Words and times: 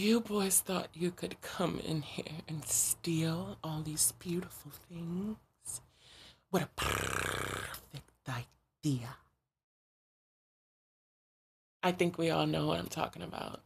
You 0.00 0.20
boys 0.20 0.60
thought 0.60 0.90
you 0.94 1.10
could 1.10 1.40
come 1.40 1.80
in 1.84 2.02
here 2.02 2.44
and 2.46 2.64
steal 2.64 3.58
all 3.64 3.82
these 3.82 4.12
beautiful 4.20 4.70
things? 4.88 5.80
What 6.50 6.62
a 6.62 6.68
perfect 6.76 8.08
idea. 8.28 9.16
I 11.82 11.90
think 11.90 12.16
we 12.16 12.30
all 12.30 12.46
know 12.46 12.68
what 12.68 12.78
I'm 12.78 12.86
talking 12.86 13.22
about. 13.22 13.60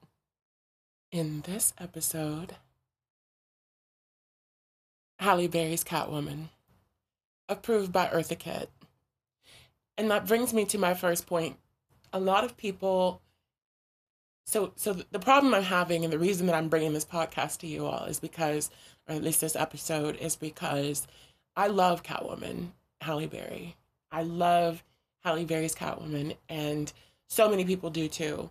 In 1.10 1.42
this 1.42 1.74
episode, 1.78 2.54
Halle 5.18 5.48
Berry's 5.48 5.84
Catwoman, 5.84 6.48
approved 7.46 7.92
by 7.92 8.06
Eartha 8.06 8.38
Kitt. 8.38 8.70
And 9.98 10.10
that 10.10 10.26
brings 10.26 10.54
me 10.54 10.64
to 10.64 10.78
my 10.78 10.94
first 10.94 11.26
point. 11.26 11.58
A 12.10 12.18
lot 12.18 12.42
of 12.42 12.56
people 12.56 13.20
so 14.44 14.72
so 14.76 14.92
the 14.92 15.18
problem 15.18 15.54
I'm 15.54 15.62
having 15.62 16.04
and 16.04 16.12
the 16.12 16.18
reason 16.18 16.46
that 16.46 16.54
I'm 16.54 16.68
bringing 16.68 16.92
this 16.92 17.04
podcast 17.04 17.58
to 17.58 17.66
you 17.66 17.86
all 17.86 18.04
is 18.04 18.20
because 18.20 18.70
or 19.08 19.14
at 19.14 19.22
least 19.22 19.40
this 19.40 19.56
episode 19.56 20.16
is 20.16 20.36
because 20.36 21.06
I 21.56 21.66
love 21.68 22.02
Catwoman, 22.02 22.68
Halle 23.00 23.26
Berry. 23.26 23.76
I 24.10 24.22
love 24.22 24.82
Halle 25.20 25.44
Berry's 25.44 25.74
Catwoman 25.74 26.36
and 26.48 26.92
so 27.28 27.48
many 27.48 27.64
people 27.64 27.90
do 27.90 28.08
too. 28.08 28.50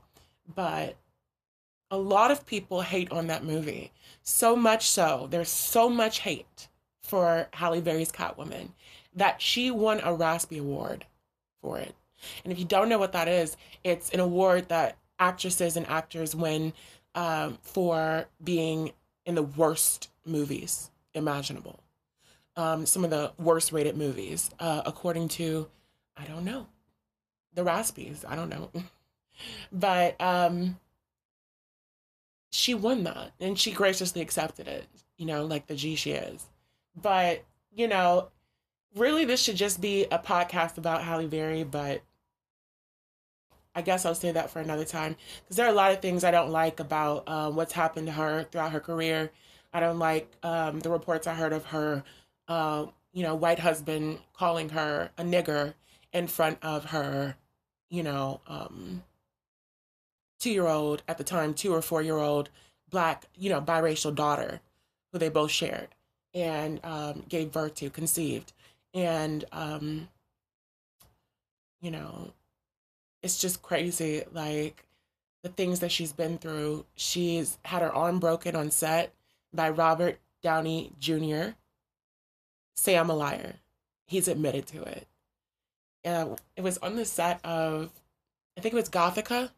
But 0.53 0.95
a 1.89 1.97
lot 1.97 2.31
of 2.31 2.45
people 2.45 2.81
hate 2.81 3.11
on 3.11 3.27
that 3.27 3.43
movie. 3.43 3.91
So 4.23 4.55
much 4.55 4.89
so, 4.89 5.27
there's 5.29 5.49
so 5.49 5.89
much 5.89 6.19
hate 6.19 6.67
for 7.03 7.49
Halle 7.53 7.81
Berry's 7.81 8.11
Catwoman 8.11 8.69
that 9.13 9.41
she 9.41 9.71
won 9.71 9.99
a 9.99 10.15
Razzie 10.15 10.59
Award 10.59 11.05
for 11.61 11.77
it. 11.77 11.93
And 12.43 12.53
if 12.53 12.59
you 12.59 12.65
don't 12.65 12.89
know 12.89 12.99
what 12.99 13.13
that 13.13 13.27
is, 13.27 13.57
it's 13.83 14.09
an 14.11 14.19
award 14.19 14.69
that 14.69 14.97
actresses 15.21 15.77
and 15.77 15.87
actors 15.87 16.35
win 16.35 16.73
um, 17.15 17.57
for 17.61 18.25
being 18.43 18.91
in 19.25 19.35
the 19.35 19.43
worst 19.43 20.09
movies 20.25 20.89
imaginable. 21.13 21.79
Um, 22.57 22.85
some 22.85 23.05
of 23.05 23.11
the 23.11 23.31
worst 23.37 23.71
rated 23.71 23.95
movies, 23.95 24.49
uh, 24.59 24.81
according 24.85 25.29
to, 25.29 25.67
I 26.17 26.25
don't 26.25 26.43
know, 26.43 26.67
the 27.53 27.63
Razzies. 27.63 28.25
I 28.27 28.35
don't 28.35 28.49
know. 28.49 28.71
but 29.71 30.19
um, 30.19 30.79
she 32.51 32.73
won 32.73 33.03
that 33.03 33.31
and 33.39 33.57
she 33.57 33.71
graciously 33.71 34.21
accepted 34.21 34.67
it, 34.67 34.87
you 35.17 35.25
know, 35.25 35.45
like 35.45 35.67
the 35.67 35.75
G 35.75 35.95
she 35.95 36.11
is. 36.11 36.45
But, 36.99 37.43
you 37.73 37.87
know, 37.87 38.29
really 38.95 39.23
this 39.23 39.41
should 39.41 39.55
just 39.55 39.79
be 39.79 40.05
a 40.05 40.19
podcast 40.19 40.77
about 40.77 41.03
Halle 41.03 41.27
Berry, 41.27 41.63
but 41.63 42.01
I 43.73 43.81
guess 43.81 44.05
I'll 44.05 44.15
say 44.15 44.31
that 44.31 44.49
for 44.49 44.59
another 44.59 44.85
time 44.85 45.15
because 45.43 45.55
there 45.57 45.65
are 45.65 45.71
a 45.71 45.75
lot 45.75 45.91
of 45.91 46.01
things 46.01 46.23
I 46.23 46.31
don't 46.31 46.51
like 46.51 46.79
about 46.79 47.27
um, 47.27 47.55
what's 47.55 47.73
happened 47.73 48.07
to 48.07 48.13
her 48.13 48.43
throughout 48.51 48.71
her 48.71 48.79
career. 48.79 49.31
I 49.73 49.79
don't 49.79 49.99
like 49.99 50.29
um, 50.43 50.79
the 50.79 50.89
reports 50.89 51.27
I 51.27 51.33
heard 51.33 51.53
of 51.53 51.65
her, 51.65 52.03
uh, 52.47 52.87
you 53.13 53.23
know, 53.23 53.35
white 53.35 53.59
husband 53.59 54.19
calling 54.33 54.69
her 54.69 55.11
a 55.17 55.23
nigger 55.23 55.73
in 56.11 56.27
front 56.27 56.57
of 56.61 56.85
her, 56.85 57.37
you 57.89 58.03
know, 58.03 58.41
um, 58.47 59.03
two 60.39 60.51
year 60.51 60.67
old 60.67 61.03
at 61.07 61.17
the 61.17 61.23
time, 61.23 61.53
two 61.53 61.73
or 61.73 61.81
four 61.81 62.01
year 62.01 62.17
old 62.17 62.49
black, 62.89 63.25
you 63.37 63.49
know, 63.49 63.61
biracial 63.61 64.13
daughter 64.13 64.59
who 65.11 65.19
they 65.19 65.29
both 65.29 65.51
shared 65.51 65.89
and 66.33 66.79
um, 66.83 67.23
gave 67.29 67.51
birth 67.51 67.75
to, 67.75 67.89
conceived. 67.89 68.51
And, 68.93 69.45
um, 69.53 70.09
you 71.81 71.91
know, 71.91 72.33
it's 73.23 73.39
just 73.39 73.61
crazy. 73.61 74.23
Like 74.31 74.85
the 75.43 75.49
things 75.49 75.79
that 75.79 75.91
she's 75.91 76.13
been 76.13 76.37
through. 76.37 76.85
She's 76.95 77.57
had 77.65 77.81
her 77.81 77.93
arm 77.93 78.19
broken 78.19 78.55
on 78.55 78.71
set 78.71 79.13
by 79.53 79.69
Robert 79.69 80.19
Downey 80.41 80.91
Jr. 80.99 81.51
Say 82.75 82.97
I'm 82.97 83.09
a 83.09 83.15
liar. 83.15 83.55
He's 84.05 84.27
admitted 84.27 84.67
to 84.67 84.83
it. 84.83 85.07
Uh, 86.05 86.35
it 86.55 86.61
was 86.61 86.77
on 86.79 86.95
the 86.95 87.05
set 87.05 87.43
of, 87.45 87.91
I 88.57 88.61
think 88.61 88.73
it 88.73 88.77
was 88.77 88.89
Gothika. 88.89 89.49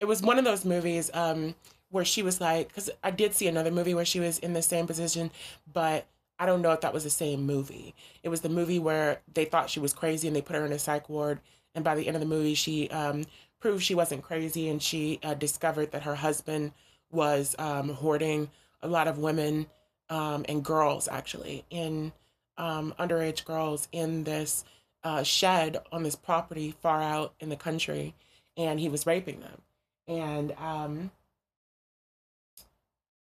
It 0.00 0.06
was 0.06 0.22
one 0.22 0.38
of 0.38 0.44
those 0.44 0.64
movies 0.64 1.10
um, 1.14 1.54
where 1.90 2.04
she 2.04 2.22
was 2.22 2.40
like, 2.40 2.68
because 2.68 2.90
I 3.02 3.10
did 3.10 3.34
see 3.34 3.48
another 3.48 3.70
movie 3.70 3.94
where 3.94 4.04
she 4.04 4.20
was 4.20 4.38
in 4.38 4.52
the 4.52 4.62
same 4.62 4.86
position, 4.86 5.30
but 5.72 6.06
I 6.38 6.46
don't 6.46 6.62
know 6.62 6.72
if 6.72 6.82
that 6.82 6.94
was 6.94 7.04
the 7.04 7.10
same 7.10 7.46
movie. 7.46 7.94
It 8.22 8.28
was 8.28 8.42
the 8.42 8.48
movie 8.48 8.78
where 8.78 9.20
they 9.32 9.44
thought 9.44 9.70
she 9.70 9.80
was 9.80 9.92
crazy 9.92 10.28
and 10.28 10.36
they 10.36 10.42
put 10.42 10.56
her 10.56 10.66
in 10.66 10.72
a 10.72 10.78
psych 10.78 11.08
ward 11.08 11.40
and 11.74 11.84
by 11.84 11.94
the 11.94 12.06
end 12.06 12.16
of 12.16 12.20
the 12.20 12.26
movie, 12.26 12.54
she 12.54 12.88
um, 12.90 13.24
proved 13.60 13.82
she 13.82 13.94
wasn't 13.94 14.22
crazy, 14.22 14.68
and 14.68 14.82
she 14.82 15.18
uh, 15.22 15.34
discovered 15.34 15.92
that 15.92 16.02
her 16.02 16.14
husband 16.14 16.72
was 17.10 17.54
um, 17.58 17.90
hoarding 17.90 18.50
a 18.82 18.88
lot 18.88 19.08
of 19.08 19.18
women 19.18 19.66
um, 20.10 20.44
and 20.48 20.64
girls, 20.64 21.08
actually, 21.08 21.64
in 21.70 22.12
um, 22.56 22.94
underage 22.98 23.44
girls 23.44 23.88
in 23.92 24.24
this 24.24 24.64
uh, 25.04 25.22
shed 25.22 25.78
on 25.92 26.02
this 26.02 26.16
property 26.16 26.74
far 26.82 27.02
out 27.02 27.34
in 27.40 27.48
the 27.48 27.56
country, 27.56 28.14
and 28.56 28.80
he 28.80 28.88
was 28.88 29.06
raping 29.06 29.40
them. 29.40 29.62
And 30.06 30.52
um, 30.52 31.10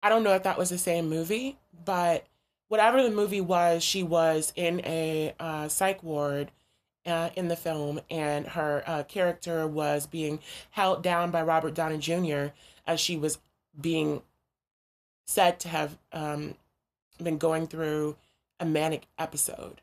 I 0.02 0.10
don't 0.10 0.24
know 0.24 0.34
if 0.34 0.44
that 0.44 0.58
was 0.58 0.70
the 0.70 0.78
same 0.78 1.10
movie, 1.10 1.58
but 1.86 2.26
whatever 2.68 3.02
the 3.02 3.10
movie 3.10 3.42
was, 3.42 3.84
she 3.84 4.04
was 4.04 4.54
in 4.56 4.82
a 4.86 5.34
uh, 5.40 5.68
psych 5.68 6.04
ward 6.04 6.52
uh, 7.08 7.30
in 7.36 7.48
the 7.48 7.56
film, 7.56 8.02
and 8.10 8.46
her 8.48 8.84
uh, 8.86 9.04
character 9.04 9.66
was 9.66 10.06
being 10.06 10.40
held 10.72 11.02
down 11.02 11.32
by 11.32 11.42
Robert 11.42 11.74
Downey 11.74 11.98
Jr. 11.98 12.48
as 12.86 13.00
she 13.00 13.16
was 13.16 13.40
being 13.80 14.22
said 15.26 15.60
to 15.62 15.70
have 15.70 15.98
um, 16.12 16.56
been 17.22 17.38
going 17.38 17.68
through 17.68 18.18
a 18.60 18.66
manic 18.66 19.08
episode. 19.18 19.82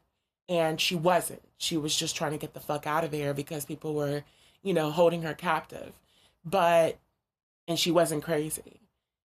And 0.49 0.79
she 0.79 0.95
wasn't. 0.95 1.43
She 1.57 1.79
was 1.79 1.97
just 1.97 2.15
trying 2.15 2.33
to 2.33 2.39
get 2.39 2.53
the 2.53 2.61
fuck 2.61 2.87
out 2.87 3.05
of 3.05 3.11
there 3.11 3.33
because 3.33 3.65
people 3.65 3.95
were, 3.95 4.25
you 4.63 4.75
know, 4.75 4.91
holding 4.91 5.23
her 5.23 5.33
captive. 5.33 5.95
But, 6.45 6.99
and 7.67 7.79
she 7.79 7.91
wasn't 7.91 8.23
crazy. 8.23 8.81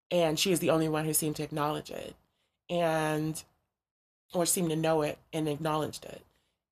And 0.09 0.39
she 0.39 0.53
is 0.53 0.59
the 0.59 0.69
only 0.69 0.87
one 0.87 1.03
who 1.03 1.13
seemed 1.13 1.35
to 1.37 1.43
acknowledge 1.43 1.91
it. 1.91 2.15
And, 2.69 3.43
or 4.33 4.45
seemed 4.45 4.69
to 4.69 4.77
know 4.77 5.01
it 5.01 5.17
and 5.33 5.49
acknowledged 5.49 6.05
it 6.05 6.23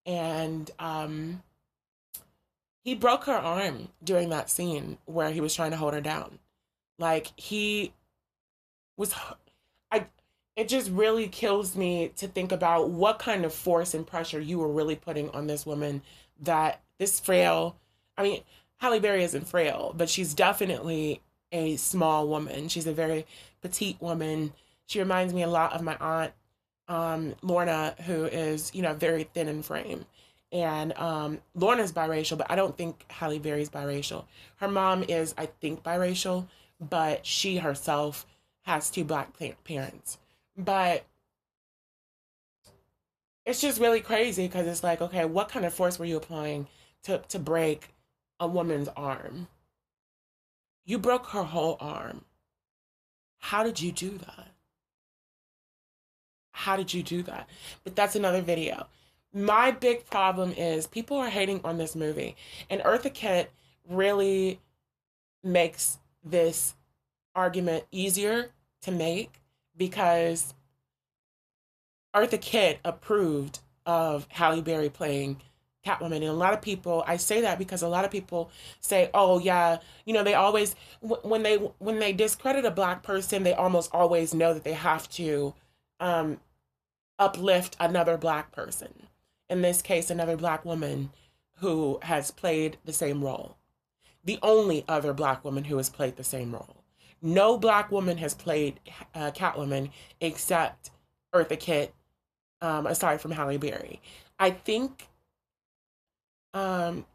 and 0.08 0.72
um, 0.80 1.44
he 2.84 2.96
broke 2.96 3.26
her 3.26 3.34
arm 3.34 3.90
during 4.02 4.30
that 4.30 4.50
scene 4.50 4.98
where 5.06 5.30
he 5.30 5.42
was 5.42 5.54
trying 5.54 5.72
to 5.72 5.78
hold 5.78 5.94
her 5.94 6.02
down. 6.02 6.40
Like 6.98 7.28
he 7.36 7.94
was, 8.96 9.14
I. 9.92 10.08
It 10.56 10.70
just 10.70 10.90
really 10.90 11.28
kills 11.28 11.76
me 11.76 12.12
to 12.16 12.28
think 12.28 12.52
about 12.52 12.90
what 12.90 13.20
kind 13.20 13.46
of 13.46 13.54
force 13.54 13.94
and 13.94 14.08
pressure 14.08 14.40
you 14.40 14.58
were 14.58 14.72
really 14.72 14.96
putting 14.96 15.30
on 15.30 15.46
this 15.46 15.68
woman. 15.68 16.02
That 16.40 16.82
this 16.98 17.20
frail, 17.20 17.76
I 18.18 18.24
mean, 18.24 18.42
Halle 18.78 19.00
Berry 19.00 19.24
isn't 19.24 19.48
frail, 19.48 19.94
but 19.96 20.10
she's 20.10 20.34
definitely 20.34 21.22
a 21.52 21.76
small 21.76 22.28
woman. 22.28 22.70
She's 22.70 22.88
a 22.88 22.94
very 22.94 23.26
petite 23.62 24.02
woman. 24.02 24.54
She 24.88 25.00
reminds 25.00 25.34
me 25.34 25.44
a 25.44 25.48
lot 25.48 25.74
of 25.74 25.82
my 25.82 25.98
aunt 26.00 26.32
um, 26.88 27.36
Lorna, 27.42 27.96
who 28.06 28.26
is, 28.26 28.74
you 28.74 28.82
know, 28.82 28.94
very 28.94 29.24
thin 29.24 29.48
in 29.48 29.62
frame. 29.62 30.06
And 30.52 30.98
um, 30.98 31.40
Lorna's 31.56 31.92
biracial, 31.92 32.38
but 32.38 32.50
I 32.50 32.56
don't 32.56 32.78
think 32.78 33.06
Halle 33.10 33.40
Berry's 33.40 33.70
biracial. 33.70 34.26
Her 34.58 34.68
mom 34.68 35.04
is, 35.04 35.34
I 35.38 35.48
think, 35.48 35.84
biracial, 35.84 36.48
but 36.80 37.26
she 37.26 37.58
herself 37.58 38.26
has 38.62 38.90
two 38.90 39.04
black 39.04 39.34
parents. 39.66 40.18
But 40.58 41.06
it's 43.46 43.62
just 43.62 43.80
really 43.80 44.02
crazy 44.02 44.48
because 44.48 44.68
it's 44.68 44.84
like, 44.84 45.02
okay, 45.02 45.26
what 45.26 45.50
kind 45.50 45.66
of 45.66 45.74
force 45.74 46.00
were 46.00 46.06
you 46.06 46.18
applying 46.18 46.68
to, 47.04 47.20
to 47.30 47.40
break 47.40 47.94
a 48.40 48.48
woman's 48.48 48.90
arm? 48.96 49.48
You 50.86 50.98
broke 50.98 51.28
her 51.28 51.44
whole 51.44 51.78
arm. 51.80 52.24
How 53.40 53.64
did 53.64 53.82
you 53.82 53.92
do 53.92 54.18
that? 54.18 54.50
How 56.58 56.76
did 56.76 56.92
you 56.92 57.04
do 57.04 57.22
that? 57.24 57.48
But 57.84 57.96
that's 57.96 58.16
another 58.16 58.42
video. 58.42 58.88
My 59.32 59.70
big 59.70 60.06
problem 60.10 60.54
is 60.54 60.88
people 60.88 61.18
are 61.18 61.30
hating 61.30 61.62
on 61.64 61.78
this 61.78 61.96
movie, 61.96 62.36
and 62.68 62.82
Eartha 62.82 63.14
Kitt 63.14 63.52
really 63.88 64.60
makes 65.44 66.00
this 66.24 66.74
argument 67.36 67.84
easier 67.92 68.50
to 68.82 68.92
make 68.92 69.40
because 69.78 70.56
Eartha 72.16 72.42
Kitt 72.42 72.80
approved 72.84 73.60
of 73.86 74.28
Halle 74.30 74.62
Berry 74.62 74.90
playing 74.90 75.40
Catwoman. 75.86 76.16
And 76.16 76.24
a 76.26 76.34
lot 76.34 76.54
of 76.54 76.62
people, 76.62 77.04
I 77.06 77.18
say 77.18 77.42
that 77.42 77.60
because 77.60 77.84
a 77.84 77.88
lot 77.88 78.04
of 78.04 78.10
people 78.10 78.50
say, 78.80 79.12
"Oh 79.14 79.38
yeah, 79.38 79.78
you 80.06 80.14
know, 80.14 80.24
they 80.24 80.34
always 80.34 80.76
when 81.02 81.44
they 81.44 81.58
when 81.58 82.00
they 82.00 82.14
discredit 82.14 82.66
a 82.66 82.72
black 82.72 83.04
person, 83.04 83.44
they 83.44 83.54
almost 83.54 83.92
always 83.94 84.34
know 84.34 84.56
that 84.56 84.64
they 84.64 84.74
have 84.74 85.08
to 85.12 85.54
um, 86.00 86.40
uplift 87.20 87.76
another 87.80 88.18
black 88.18 88.52
person. 88.52 89.08
In 89.50 89.62
this 89.62 89.82
case, 89.82 90.10
another 90.10 90.38
black 90.38 90.66
woman 90.66 91.12
who 91.60 92.00
has 92.04 92.32
played 92.32 92.78
the 92.86 92.94
same 92.94 93.24
role. 93.24 93.58
The 94.24 94.40
only 94.44 94.84
other 94.88 95.14
black 95.14 95.44
woman 95.44 95.64
who 95.66 95.78
has 95.78 95.90
played 95.90 96.18
the 96.18 96.24
same 96.24 96.54
role. 96.54 96.84
No 97.22 97.58
black 97.58 97.92
woman 97.92 98.18
has 98.18 98.34
played 98.34 98.80
uh, 99.16 99.32
Catwoman 99.32 99.90
except 100.22 100.92
Eartha 101.34 101.60
Kitt, 101.60 101.94
um, 102.62 102.86
aside 102.86 103.22
from 103.22 103.32
Halle 103.32 103.58
Berry. 103.58 104.02
I 104.38 104.52
think 104.52 105.08
um, 106.54 107.06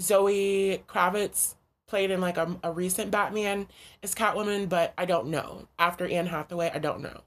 Zoe 0.00 0.82
Kravitz 0.88 1.54
played 1.86 2.10
in 2.10 2.20
like 2.20 2.36
a, 2.36 2.56
a 2.62 2.72
recent 2.72 3.10
Batman 3.10 3.68
as 4.02 4.14
Catwoman, 4.14 4.68
but 4.68 4.94
I 4.96 5.04
don't 5.04 5.28
know. 5.28 5.68
After 5.78 6.06
Anne 6.06 6.26
Hathaway, 6.26 6.70
I 6.74 6.78
don't 6.78 7.00
know. 7.00 7.20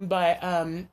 But 0.00 0.42
um, 0.44 0.88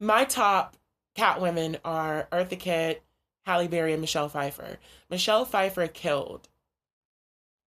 my 0.00 0.24
top 0.24 0.76
Catwomen 1.16 1.78
are 1.84 2.28
Eartha 2.32 2.58
Kitt, 2.58 3.02
Halle 3.46 3.68
Berry, 3.68 3.92
and 3.92 4.00
Michelle 4.00 4.28
Pfeiffer. 4.28 4.78
Michelle 5.10 5.44
Pfeiffer 5.44 5.86
killed, 5.86 6.48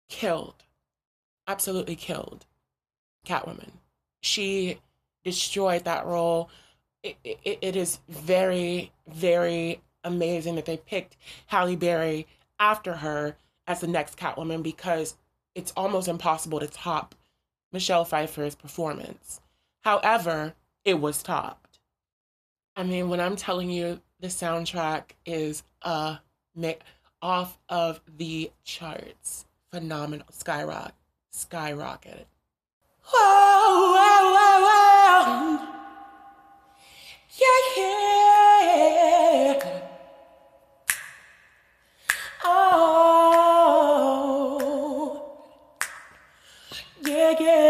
killed, 0.09 0.63
absolutely 1.47 1.95
killed 1.95 2.45
Catwoman. 3.25 3.71
She 4.21 4.79
destroyed 5.23 5.83
that 5.83 6.05
role. 6.05 6.49
It, 7.01 7.17
it, 7.23 7.57
it 7.61 7.75
is 7.75 7.99
very, 8.07 8.91
very 9.07 9.81
amazing 10.03 10.55
that 10.55 10.65
they 10.65 10.77
picked 10.77 11.17
Halle 11.47 11.75
Berry 11.75 12.27
after 12.59 12.97
her 12.97 13.35
as 13.67 13.81
the 13.81 13.87
next 13.87 14.17
Catwoman 14.17 14.63
because 14.63 15.15
it's 15.55 15.73
almost 15.75 16.07
impossible 16.07 16.59
to 16.59 16.67
top 16.67 17.15
Michelle 17.71 18.05
Pfeiffer's 18.05 18.55
performance. 18.55 19.41
However, 19.81 20.53
it 20.85 20.99
was 20.99 21.23
topped. 21.23 21.62
I 22.75 22.83
mean, 22.83 23.09
when 23.09 23.19
I'm 23.19 23.35
telling 23.35 23.69
you 23.69 24.01
the 24.19 24.27
soundtrack 24.27 25.11
is 25.25 25.63
uh 25.81 26.17
off 27.21 27.57
of 27.69 28.01
the 28.17 28.51
charts, 28.63 29.45
phenomenal, 29.71 30.27
skyrocket, 30.31 30.95
skyrocketed. 31.33 32.25
Whoa, 33.05 33.93
whoa, 33.93 34.33
whoa, 34.33 34.59
whoa. 34.65 35.67
Yeah, 37.39 37.81
yeah. 47.39 47.62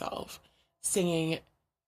Myself 0.00 0.40
singing 0.80 1.38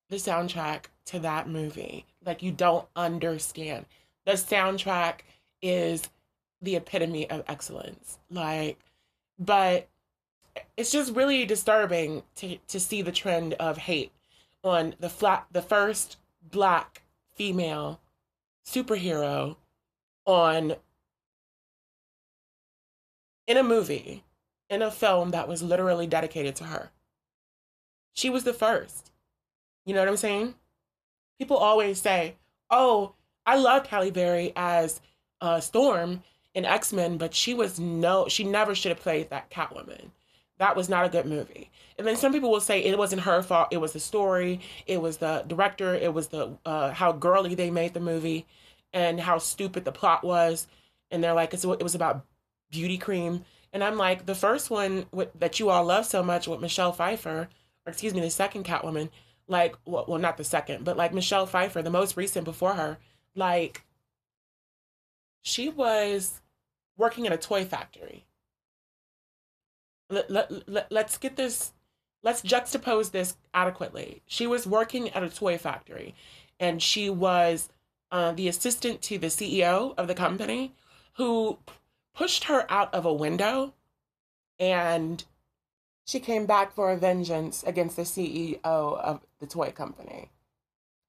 the 0.08 0.16
soundtrack 0.16 0.84
to 1.06 1.18
that 1.20 1.48
movie. 1.48 2.04
Like, 2.24 2.42
you 2.42 2.52
don't 2.52 2.86
understand. 2.94 3.86
The 4.24 4.32
soundtrack 4.32 5.20
is 5.60 6.08
the 6.60 6.76
epitome 6.76 7.28
of 7.30 7.42
excellence. 7.48 8.18
Like, 8.30 8.78
but 9.38 9.88
it's 10.76 10.92
just 10.92 11.14
really 11.14 11.46
disturbing 11.46 12.22
to, 12.36 12.58
to 12.68 12.78
see 12.78 13.02
the 13.02 13.12
trend 13.12 13.54
of 13.54 13.78
hate 13.78 14.12
on 14.62 14.94
the 15.00 15.08
flat 15.08 15.46
the 15.50 15.62
first 15.62 16.18
black 16.50 17.02
female 17.34 17.98
superhero 18.64 19.56
on 20.24 20.74
in 23.48 23.56
a 23.56 23.62
movie 23.62 24.22
in 24.70 24.82
a 24.82 24.90
film 24.90 25.30
that 25.30 25.48
was 25.48 25.62
literally 25.62 26.06
dedicated 26.06 26.54
to 26.54 26.64
her 26.64 26.90
she 28.12 28.30
was 28.30 28.44
the 28.44 28.52
first. 28.52 29.10
You 29.84 29.94
know 29.94 30.00
what 30.00 30.08
I'm 30.08 30.16
saying? 30.16 30.54
People 31.38 31.56
always 31.56 32.00
say, 32.00 32.36
"Oh, 32.70 33.14
I 33.46 33.56
loved 33.56 33.88
Halle 33.88 34.10
Berry 34.10 34.52
as 34.54 35.00
uh, 35.40 35.60
Storm 35.60 36.22
in 36.54 36.64
X 36.64 36.92
Men, 36.92 37.18
but 37.18 37.34
she 37.34 37.54
was 37.54 37.80
no, 37.80 38.28
she 38.28 38.44
never 38.44 38.74
should 38.74 38.90
have 38.90 39.00
played 39.00 39.30
that 39.30 39.50
Catwoman. 39.50 40.10
That 40.58 40.76
was 40.76 40.88
not 40.88 41.06
a 41.06 41.08
good 41.08 41.26
movie." 41.26 41.70
And 41.98 42.06
then 42.06 42.16
some 42.16 42.32
people 42.32 42.50
will 42.50 42.60
say 42.60 42.82
it 42.82 42.96
wasn't 42.98 43.22
her 43.22 43.42
fault. 43.42 43.68
It 43.70 43.78
was 43.78 43.92
the 43.92 44.00
story. 44.00 44.60
It 44.86 45.00
was 45.00 45.18
the 45.18 45.44
director. 45.46 45.94
It 45.94 46.14
was 46.14 46.28
the 46.28 46.56
uh, 46.64 46.92
how 46.92 47.12
girly 47.12 47.54
they 47.54 47.70
made 47.70 47.94
the 47.94 48.00
movie, 48.00 48.46
and 48.92 49.20
how 49.20 49.38
stupid 49.38 49.84
the 49.84 49.92
plot 49.92 50.24
was. 50.24 50.66
And 51.10 51.22
they're 51.22 51.34
like, 51.34 51.52
it 51.52 51.82
was 51.82 51.94
about 51.94 52.24
beauty 52.70 52.98
cream. 52.98 53.44
And 53.72 53.82
I'm 53.84 53.96
like, 53.96 54.26
the 54.26 54.34
first 54.34 54.70
one 54.70 55.06
with, 55.12 55.30
that 55.38 55.60
you 55.60 55.70
all 55.70 55.84
love 55.84 56.06
so 56.06 56.22
much 56.22 56.46
with 56.48 56.60
Michelle 56.60 56.92
Pfeiffer 56.92 57.48
excuse 57.86 58.14
me, 58.14 58.20
the 58.20 58.30
second 58.30 58.64
Catwoman, 58.64 59.10
like, 59.48 59.76
well, 59.84 60.04
well, 60.08 60.18
not 60.18 60.36
the 60.36 60.44
second, 60.44 60.84
but 60.84 60.96
like 60.96 61.12
Michelle 61.12 61.46
Pfeiffer, 61.46 61.82
the 61.82 61.90
most 61.90 62.16
recent 62.16 62.44
before 62.44 62.74
her, 62.74 62.98
like, 63.34 63.84
she 65.42 65.68
was 65.68 66.40
working 66.96 67.26
in 67.26 67.32
a 67.32 67.36
toy 67.36 67.64
factory. 67.64 68.24
Let, 70.08 70.30
let, 70.30 70.68
let, 70.68 70.92
let's 70.92 71.18
get 71.18 71.36
this, 71.36 71.72
let's 72.22 72.42
juxtapose 72.42 73.10
this 73.10 73.36
adequately. 73.52 74.22
She 74.26 74.46
was 74.46 74.66
working 74.66 75.10
at 75.10 75.22
a 75.22 75.28
toy 75.28 75.58
factory 75.58 76.14
and 76.60 76.80
she 76.80 77.10
was 77.10 77.68
uh, 78.12 78.32
the 78.32 78.46
assistant 78.46 79.02
to 79.02 79.18
the 79.18 79.28
CEO 79.28 79.94
of 79.96 80.06
the 80.06 80.14
company 80.14 80.74
who 81.14 81.58
pushed 82.14 82.44
her 82.44 82.70
out 82.70 82.94
of 82.94 83.04
a 83.04 83.12
window 83.12 83.74
and 84.58 85.24
she 86.04 86.20
came 86.20 86.46
back 86.46 86.72
for 86.72 86.90
a 86.90 86.96
vengeance 86.96 87.62
against 87.64 87.96
the 87.96 88.02
CEO 88.02 88.60
of 88.64 89.20
the 89.38 89.46
toy 89.46 89.70
company. 89.70 90.30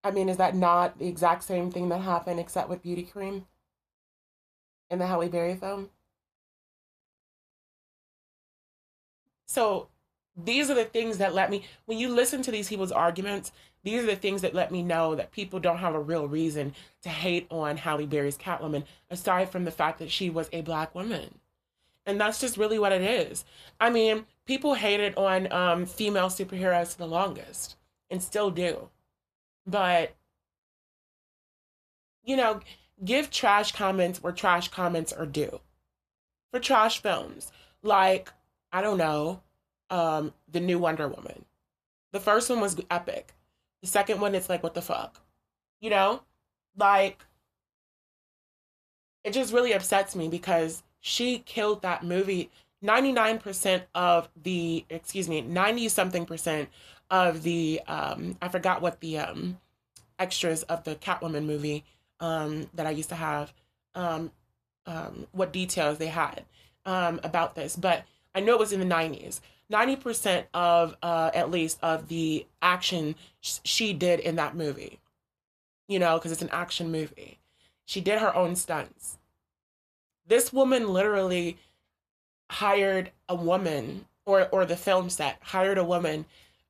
I 0.03 0.11
mean, 0.11 0.29
is 0.29 0.37
that 0.37 0.55
not 0.55 0.99
the 0.99 1.07
exact 1.07 1.43
same 1.43 1.71
thing 1.71 1.89
that 1.89 2.01
happened 2.01 2.39
except 2.39 2.69
with 2.69 2.81
beauty 2.83 3.03
cream 3.03 3.45
in 4.89 4.99
the 4.99 5.07
Halle 5.07 5.29
Berry 5.29 5.55
film? 5.55 5.89
So 9.45 9.87
these 10.35 10.69
are 10.69 10.75
the 10.75 10.83
things 10.83 11.19
that 11.19 11.33
let 11.33 11.49
me, 11.49 11.63
when 11.85 11.97
you 11.97 12.09
listen 12.09 12.41
to 12.41 12.51
these 12.51 12.67
people's 12.67 12.91
arguments, 12.91 13.51
these 13.83 14.03
are 14.03 14.07
the 14.07 14.15
things 14.15 14.41
that 14.41 14.53
let 14.53 14.71
me 14.71 14.81
know 14.81 15.15
that 15.15 15.31
people 15.31 15.59
don't 15.59 15.77
have 15.77 15.93
a 15.93 15.99
real 15.99 16.27
reason 16.27 16.73
to 17.03 17.09
hate 17.09 17.47
on 17.51 17.77
Halle 17.77 18.05
Berry's 18.05 18.37
Catwoman, 18.37 18.85
aside 19.09 19.49
from 19.49 19.65
the 19.65 19.71
fact 19.71 19.99
that 19.99 20.11
she 20.11 20.29
was 20.29 20.49
a 20.51 20.61
black 20.61 20.95
woman. 20.95 21.39
And 22.05 22.19
that's 22.19 22.39
just 22.39 22.57
really 22.57 22.79
what 22.79 22.91
it 22.91 23.01
is. 23.01 23.45
I 23.79 23.89
mean, 23.89 24.25
people 24.45 24.73
hated 24.73 25.15
on 25.15 25.51
um, 25.51 25.85
female 25.85 26.27
superheroes 26.27 26.97
the 26.97 27.07
longest 27.07 27.75
and 28.09 28.21
still 28.21 28.51
do. 28.51 28.89
But, 29.65 30.13
you 32.23 32.35
know, 32.35 32.59
give 33.03 33.29
trash 33.31 33.71
comments 33.71 34.21
where 34.21 34.33
trash 34.33 34.67
comments 34.67 35.13
are 35.13 35.25
due. 35.25 35.61
For 36.51 36.59
trash 36.59 37.01
films, 37.01 37.51
like, 37.81 38.31
I 38.71 38.81
don't 38.81 38.97
know, 38.97 39.41
um, 39.89 40.33
the 40.51 40.59
new 40.59 40.77
Wonder 40.79 41.07
Woman. 41.07 41.45
The 42.11 42.19
first 42.19 42.49
one 42.49 42.59
was 42.59 42.79
epic. 42.91 43.33
The 43.81 43.87
second 43.87 44.19
one, 44.21 44.35
it's 44.35 44.49
like, 44.49 44.61
what 44.61 44.73
the 44.73 44.81
fuck? 44.81 45.19
You 45.79 45.89
know? 45.89 46.21
Like, 46.77 47.25
it 49.23 49.33
just 49.33 49.53
really 49.53 49.73
upsets 49.73 50.15
me 50.15 50.27
because 50.27 50.83
she 51.03 51.39
killed 51.39 51.81
that 51.81 52.01
movie. 52.01 52.49
99% 52.81 53.83
of 53.93 54.29
the 54.41 54.85
excuse 54.89 55.29
me 55.29 55.41
90 55.41 55.89
something 55.89 56.25
percent 56.25 56.67
of 57.09 57.43
the 57.43 57.79
um 57.87 58.37
i 58.41 58.47
forgot 58.49 58.81
what 58.81 58.99
the 58.99 59.17
um 59.17 59.57
extras 60.19 60.63
of 60.63 60.83
the 60.83 60.95
catwoman 60.95 61.45
movie 61.45 61.85
um 62.19 62.69
that 62.73 62.85
i 62.85 62.89
used 62.89 63.07
to 63.07 63.15
have 63.15 63.53
um 63.95 64.31
um 64.85 65.27
what 65.31 65.53
details 65.53 65.97
they 65.97 66.07
had 66.07 66.43
um 66.85 67.21
about 67.23 67.55
this. 67.55 67.75
But 67.77 68.03
i 68.35 68.41
know 68.41 68.53
it 68.53 68.59
was 68.59 68.73
in 68.73 68.81
the 68.81 68.95
90s 68.95 69.39
90% 69.71 70.45
of 70.53 70.97
uh 71.01 71.31
at 71.33 71.49
least 71.51 71.79
of 71.81 72.09
the 72.09 72.45
action 72.61 73.15
sh- 73.39 73.59
she 73.63 73.93
did 73.93 74.19
in 74.19 74.35
that 74.35 74.55
movie. 74.55 74.99
You 75.87 75.99
know 75.99 76.17
because 76.17 76.31
it's 76.33 76.41
an 76.41 76.49
action 76.51 76.91
movie. 76.91 77.39
She 77.85 78.01
did 78.01 78.19
her 78.19 78.35
own 78.35 78.55
stunts 78.55 79.17
this 80.27 80.53
woman 80.53 80.87
literally 80.87 81.57
hired 82.49 83.11
a 83.29 83.35
woman 83.35 84.05
or 84.25 84.47
or 84.49 84.65
the 84.65 84.75
film 84.75 85.09
set 85.09 85.37
hired 85.41 85.77
a 85.77 85.83
woman 85.83 86.25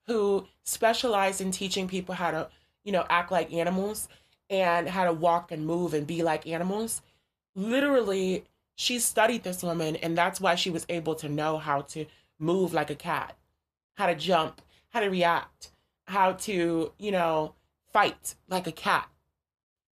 who 0.07 0.45
specialized 0.63 1.41
in 1.41 1.51
teaching 1.51 1.87
people 1.87 2.15
how 2.15 2.31
to 2.31 2.47
you 2.83 2.91
know 2.91 3.05
act 3.09 3.31
like 3.31 3.51
animals 3.51 4.07
and 4.49 4.87
how 4.87 5.03
to 5.03 5.13
walk 5.13 5.51
and 5.51 5.65
move 5.65 5.93
and 5.93 6.07
be 6.07 6.23
like 6.23 6.47
animals 6.47 7.01
literally 7.55 8.43
she 8.75 8.97
studied 8.99 9.43
this 9.43 9.63
woman 9.63 9.95
and 9.97 10.17
that's 10.17 10.39
why 10.39 10.55
she 10.55 10.69
was 10.69 10.85
able 10.89 11.15
to 11.15 11.27
know 11.27 11.57
how 11.57 11.81
to 11.81 12.05
move 12.39 12.73
like 12.73 12.89
a 12.89 12.95
cat 12.95 13.35
how 13.95 14.07
to 14.07 14.15
jump 14.15 14.61
how 14.93 14.99
to 14.99 15.09
react, 15.09 15.71
how 16.05 16.33
to, 16.33 16.93
you 16.99 17.11
know, 17.11 17.55
fight 17.91 18.35
like 18.47 18.67
a 18.67 18.71
cat. 18.71 19.09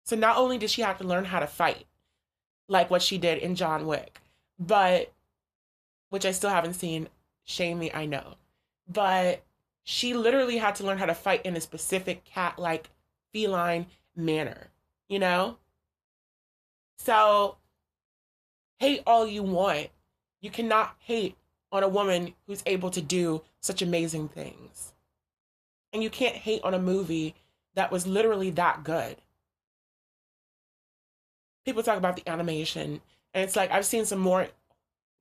So 0.03 0.15
not 0.15 0.37
only 0.37 0.57
did 0.57 0.69
she 0.69 0.83
have 0.83 0.99
to 0.99 1.03
learn 1.03 1.25
how 1.25 1.39
to 1.39 1.47
fight, 1.47 1.85
like 2.71 2.89
what 2.89 3.01
she 3.01 3.17
did 3.17 3.37
in 3.39 3.53
John 3.53 3.85
Wick, 3.85 4.21
but 4.57 5.11
which 6.09 6.25
I 6.25 6.31
still 6.31 6.49
haven't 6.49 6.75
seen, 6.75 7.09
shame 7.43 7.79
me, 7.79 7.91
I 7.93 8.05
know. 8.05 8.35
But 8.87 9.43
she 9.83 10.13
literally 10.13 10.57
had 10.57 10.75
to 10.75 10.85
learn 10.85 10.97
how 10.97 11.05
to 11.05 11.13
fight 11.13 11.45
in 11.45 11.57
a 11.57 11.61
specific 11.61 12.23
cat 12.23 12.57
like 12.57 12.89
feline 13.33 13.87
manner, 14.15 14.67
you 15.09 15.19
know? 15.19 15.57
So 16.95 17.57
hate 18.79 19.03
all 19.05 19.27
you 19.27 19.43
want. 19.43 19.89
You 20.39 20.49
cannot 20.49 20.95
hate 20.99 21.35
on 21.73 21.83
a 21.83 21.89
woman 21.89 22.33
who's 22.47 22.63
able 22.65 22.89
to 22.91 23.01
do 23.01 23.41
such 23.59 23.81
amazing 23.81 24.29
things. 24.29 24.93
And 25.91 26.01
you 26.01 26.09
can't 26.09 26.35
hate 26.35 26.61
on 26.63 26.73
a 26.73 26.79
movie 26.79 27.35
that 27.75 27.91
was 27.91 28.07
literally 28.07 28.49
that 28.51 28.85
good. 28.85 29.17
People 31.65 31.83
talk 31.83 31.97
about 31.97 32.15
the 32.15 32.27
animation, 32.29 33.01
and 33.33 33.43
it's 33.43 33.55
like 33.55 33.71
I've 33.71 33.85
seen 33.85 34.05
some 34.05 34.19
more 34.19 34.47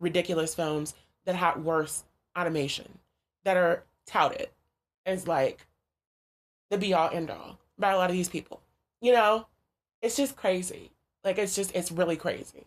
ridiculous 0.00 0.54
films 0.54 0.94
that 1.26 1.34
had 1.36 1.64
worse 1.64 2.04
animation 2.34 2.98
that 3.44 3.56
are 3.56 3.84
touted 4.06 4.48
as 5.06 5.26
like 5.26 5.66
the 6.70 6.78
be 6.78 6.94
all 6.94 7.10
end 7.10 7.30
all 7.30 7.58
by 7.78 7.90
a 7.90 7.96
lot 7.96 8.10
of 8.10 8.16
these 8.16 8.28
people. 8.28 8.60
You 9.00 9.12
know, 9.12 9.46
it's 10.02 10.16
just 10.16 10.36
crazy. 10.36 10.90
Like 11.24 11.38
it's 11.38 11.54
just 11.54 11.74
it's 11.74 11.92
really 11.92 12.16
crazy. 12.16 12.64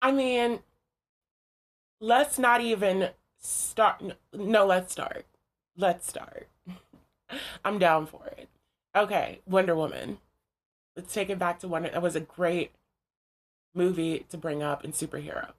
I 0.00 0.10
mean, 0.10 0.60
let's 2.00 2.38
not 2.38 2.60
even 2.60 3.10
start. 3.38 4.02
No, 4.32 4.66
let's 4.66 4.92
start. 4.92 5.26
Let's 5.76 6.08
start. 6.08 6.48
I'm 7.64 7.78
down 7.78 8.06
for 8.06 8.26
it. 8.26 8.48
Okay, 8.96 9.40
Wonder 9.46 9.74
Woman. 9.74 10.18
Let's 10.96 11.12
take 11.12 11.30
it 11.30 11.38
back 11.38 11.58
to 11.60 11.68
one 11.68 11.84
That 11.84 12.02
was 12.02 12.16
a 12.16 12.20
great 12.20 12.72
movie 13.74 14.26
to 14.28 14.36
bring 14.36 14.62
up 14.62 14.84
in 14.84 14.92
superhero. 14.92 15.52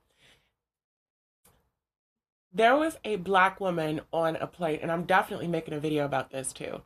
There 2.54 2.75
was 2.75 3.00
a 3.04 3.16
black 3.16 3.60
woman 3.60 4.02
on 4.12 4.36
a 4.36 4.46
plane, 4.46 4.80
and 4.82 4.92
I'm 4.92 5.06
definitely 5.06 5.48
making 5.48 5.74
a 5.74 5.80
video 5.80 6.06
about 6.06 6.30
this 6.30 6.54
too. 6.54 6.82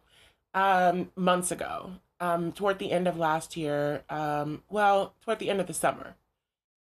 Um, 0.53 1.11
months 1.15 1.51
ago, 1.51 1.93
um, 2.21 2.53
toward 2.53 2.79
the 2.79 2.91
end 2.91 3.05
of 3.07 3.17
last 3.17 3.57
year, 3.57 4.03
um, 4.09 4.63
well, 4.69 5.13
toward 5.21 5.39
the 5.39 5.49
end 5.49 5.59
of 5.59 5.67
the 5.67 5.73
summer, 5.73 6.15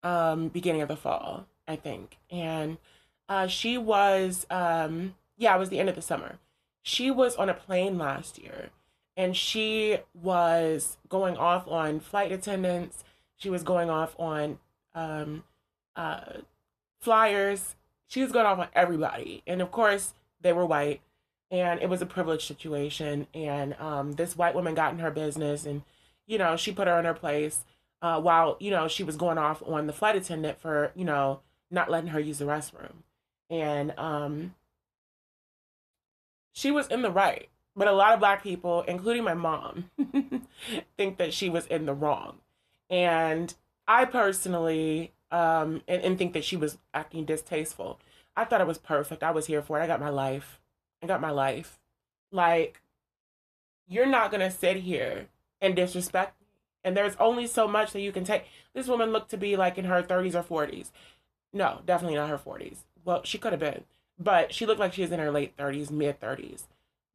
um, 0.02 0.48
beginning 0.48 0.80
of 0.80 0.88
the 0.88 0.96
fall, 0.96 1.46
I 1.68 1.76
think. 1.76 2.16
And 2.30 2.78
uh, 3.28 3.46
she 3.48 3.76
was, 3.76 4.46
um, 4.50 5.14
yeah, 5.36 5.54
it 5.54 5.58
was 5.58 5.68
the 5.68 5.78
end 5.78 5.90
of 5.90 5.94
the 5.94 6.02
summer. 6.02 6.38
She 6.82 7.10
was 7.10 7.36
on 7.36 7.50
a 7.50 7.54
plane 7.54 7.98
last 7.98 8.38
year 8.38 8.70
and 9.20 9.36
she 9.36 9.98
was 10.14 10.96
going 11.10 11.36
off 11.36 11.68
on 11.68 12.00
flight 12.00 12.32
attendants. 12.32 13.04
She 13.36 13.50
was 13.50 13.62
going 13.62 13.90
off 13.90 14.14
on 14.18 14.58
um, 14.94 15.44
uh, 15.94 16.38
flyers. 17.00 17.76
She 18.06 18.22
was 18.22 18.32
going 18.32 18.46
off 18.46 18.58
on 18.58 18.68
everybody. 18.74 19.42
And 19.46 19.60
of 19.60 19.70
course, 19.70 20.14
they 20.40 20.54
were 20.54 20.64
white 20.64 21.02
and 21.50 21.82
it 21.82 21.90
was 21.90 22.00
a 22.00 22.06
privileged 22.06 22.46
situation. 22.46 23.26
And 23.34 23.74
um, 23.78 24.12
this 24.12 24.38
white 24.38 24.54
woman 24.54 24.74
got 24.74 24.94
in 24.94 25.00
her 25.00 25.10
business 25.10 25.66
and, 25.66 25.82
you 26.26 26.38
know, 26.38 26.56
she 26.56 26.72
put 26.72 26.88
her 26.88 26.98
in 26.98 27.04
her 27.04 27.12
place 27.12 27.64
uh, 28.02 28.18
while 28.18 28.56
you 28.60 28.70
know 28.70 28.88
she 28.88 29.04
was 29.04 29.16
going 29.16 29.38
off 29.38 29.62
on 29.66 29.86
the 29.86 29.92
flight 29.92 30.16
attendant 30.16 30.58
for 30.58 30.90
you 30.94 31.04
know 31.04 31.40
not 31.70 31.90
letting 31.90 32.08
her 32.10 32.20
use 32.20 32.38
the 32.38 32.44
restroom, 32.44 33.02
and 33.48 33.92
um, 33.98 34.54
she 36.52 36.70
was 36.70 36.86
in 36.88 37.02
the 37.02 37.10
right. 37.10 37.48
But 37.76 37.88
a 37.88 37.92
lot 37.92 38.12
of 38.14 38.20
black 38.20 38.42
people, 38.42 38.82
including 38.82 39.24
my 39.24 39.34
mom, 39.34 39.90
think 40.96 41.18
that 41.18 41.32
she 41.32 41.48
was 41.48 41.66
in 41.66 41.86
the 41.86 41.94
wrong, 41.94 42.38
and 42.90 43.54
I 43.86 44.04
personally 44.04 45.12
um, 45.30 45.82
and, 45.86 46.02
and 46.02 46.18
think 46.18 46.32
that 46.32 46.44
she 46.44 46.56
was 46.56 46.78
acting 46.92 47.24
distasteful. 47.24 48.00
I 48.36 48.44
thought 48.44 48.60
it 48.60 48.66
was 48.66 48.78
perfect. 48.78 49.22
I 49.22 49.30
was 49.30 49.46
here 49.46 49.62
for 49.62 49.78
it. 49.78 49.84
I 49.84 49.86
got 49.86 50.00
my 50.00 50.08
life. 50.08 50.60
I 51.02 51.06
got 51.06 51.20
my 51.20 51.30
life. 51.30 51.78
Like, 52.32 52.80
you're 53.88 54.06
not 54.06 54.30
gonna 54.30 54.50
sit 54.50 54.78
here 54.78 55.28
and 55.60 55.76
disrespect 55.76 56.40
me. 56.40 56.46
and 56.84 56.96
there's 56.96 57.16
only 57.16 57.46
so 57.46 57.68
much 57.68 57.92
that 57.92 58.00
you 58.00 58.12
can 58.12 58.24
take. 58.24 58.44
This 58.74 58.88
woman 58.88 59.10
looked 59.12 59.30
to 59.30 59.36
be 59.36 59.56
like 59.56 59.78
in 59.78 59.84
her 59.84 60.02
30s 60.02 60.34
or 60.34 60.66
40s. 60.66 60.90
No, 61.52 61.80
definitely 61.84 62.16
not 62.16 62.30
her 62.30 62.38
40s. 62.38 62.78
Well, 63.04 63.22
she 63.24 63.38
could 63.38 63.52
have 63.52 63.60
been, 63.60 63.84
but 64.18 64.52
she 64.54 64.66
looked 64.66 64.80
like 64.80 64.92
she 64.92 65.02
was 65.02 65.12
in 65.12 65.20
her 65.20 65.30
late 65.30 65.56
30s, 65.56 65.90
mid 65.90 66.20
30s. 66.20 66.64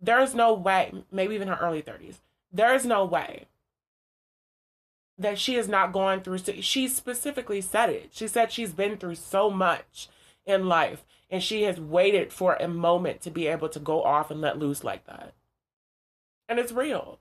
There's 0.02 0.36
no 0.36 0.54
way, 0.54 0.92
maybe 1.12 1.36
even 1.36 1.48
her 1.48 1.58
early 1.60 1.82
30s. 1.82 2.20
There's 2.52 2.86
no 2.86 3.06
way 3.06 3.48
that 5.18 5.40
she 5.40 5.56
is 5.56 5.68
not 5.68 5.94
going 5.94 6.22
through. 6.22 6.40
She 6.62 6.88
specifically 6.88 7.62
said 7.62 7.90
it. 7.90 8.10
She 8.12 8.28
said 8.28 8.52
she's 8.52 8.74
been 8.74 8.98
through 8.98 9.16
so 9.16 9.50
much 9.50 10.10
in 10.46 10.68
life 10.68 11.06
and 11.30 11.42
she 11.42 11.64
has 11.64 11.80
waited 11.80 12.32
for 12.32 12.56
a 12.56 12.68
moment 12.68 13.22
to 13.22 13.32
be 13.32 13.48
able 13.48 13.70
to 13.70 13.80
go 13.80 14.04
off 14.04 14.30
and 14.30 14.42
let 14.42 14.60
loose 14.60 14.84
like 14.84 15.06
that. 15.06 15.34
And 16.48 16.60
it's 16.60 16.72
real. 16.72 17.20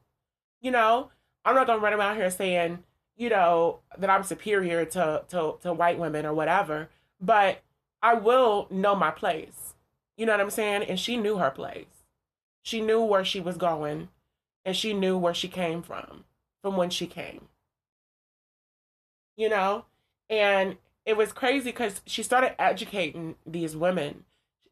You 0.60 0.70
know, 0.70 1.10
I'm 1.44 1.54
not 1.54 1.66
gonna 1.66 1.80
run 1.80 1.94
around 1.94 2.16
here 2.16 2.30
saying, 2.30 2.84
you 3.16 3.28
know, 3.28 3.80
that 3.96 4.10
I'm 4.10 4.24
superior 4.24 4.84
to 4.86 5.24
to 5.28 5.54
to 5.62 5.72
white 5.72 5.98
women 5.98 6.26
or 6.26 6.34
whatever, 6.34 6.88
but 7.20 7.62
I 8.02 8.14
will 8.14 8.66
know 8.70 8.94
my 8.94 9.10
place. 9.10 9.74
You 10.16 10.26
know 10.26 10.32
what 10.32 10.40
I'm 10.40 10.50
saying? 10.50 10.84
And 10.84 11.00
she 11.00 11.16
knew 11.16 11.38
her 11.38 11.50
place. 11.50 11.86
She 12.64 12.80
knew 12.80 13.02
where 13.02 13.24
she 13.24 13.40
was 13.40 13.58
going, 13.58 14.08
and 14.64 14.74
she 14.74 14.94
knew 14.94 15.18
where 15.18 15.34
she 15.34 15.48
came 15.48 15.82
from, 15.82 16.24
from 16.62 16.76
when 16.78 16.88
she 16.88 17.06
came. 17.06 17.48
You 19.36 19.50
know, 19.50 19.84
and 20.30 20.78
it 21.04 21.18
was 21.18 21.32
crazy 21.32 21.66
because 21.66 22.00
she 22.06 22.22
started 22.22 22.58
educating 22.58 23.34
these 23.46 23.76
women 23.76 24.24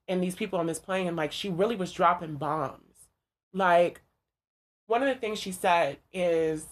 and 0.08 0.22
these 0.22 0.34
people 0.34 0.58
on 0.58 0.66
this 0.66 0.78
plane. 0.78 1.06
And 1.06 1.16
like 1.16 1.32
she 1.32 1.50
really 1.50 1.76
was 1.76 1.92
dropping 1.92 2.36
bombs. 2.36 3.08
Like 3.52 4.00
one 4.86 5.02
of 5.02 5.08
the 5.08 5.20
things 5.20 5.38
she 5.38 5.52
said 5.52 5.98
is 6.12 6.66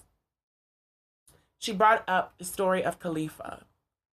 she 1.59 1.73
brought 1.73 2.03
up 2.09 2.33
the 2.39 2.45
story 2.45 2.83
of 2.83 2.99
Calafia. 2.99 3.65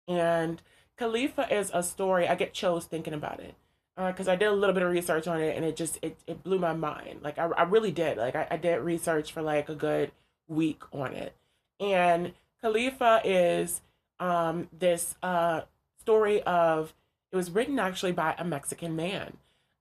And 0.08 0.62
Calafia 0.98 1.52
is 1.52 1.70
a 1.74 1.84
story, 1.84 2.30
I 2.30 2.36
get 2.36 2.54
chills 2.54 2.86
thinking 2.86 3.14
about 3.14 3.42
it. 3.42 3.56
Because 3.96 4.28
uh, 4.28 4.32
I 4.32 4.36
did 4.36 4.48
a 4.48 4.54
little 4.54 4.74
bit 4.74 4.84
of 4.84 4.92
research 4.92 5.28
on 5.28 5.40
it 5.42 5.56
and 5.56 5.64
it 5.64 5.76
just, 5.76 6.00
it, 6.02 6.18
it 6.26 6.44
blew 6.44 6.58
my 6.58 6.74
mind. 6.74 7.22
Like, 7.22 7.38
I, 7.38 7.46
I 7.46 7.64
really 7.64 7.92
did. 7.92 8.18
Like, 8.18 8.36
I, 8.36 8.48
I 8.52 8.58
did 8.58 8.80
research 8.82 9.32
for 9.32 9.42
like 9.42 9.70
a 9.70 9.76
good 9.76 10.12
week 10.48 10.82
on 10.92 11.14
it. 11.14 11.36
And 11.80 12.34
Calafia 12.64 13.22
is 13.24 13.82
um, 14.20 14.68
this 14.78 15.16
uh, 15.22 15.62
story 16.00 16.42
of, 16.44 16.94
it 17.32 17.36
was 17.36 17.52
written 17.52 17.78
actually 17.80 18.14
by 18.14 18.36
a 18.38 18.44
Mexican 18.44 18.96
man. 18.96 19.38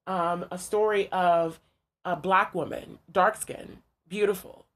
Um, 0.07 0.47
a 0.51 0.59
story 0.59 1.09
of 1.11 1.61
a 2.05 2.17
black 2.17 2.55
woman, 2.55 2.99
dark 3.11 3.37
skin, 3.37 3.79
beautiful, 4.09 4.67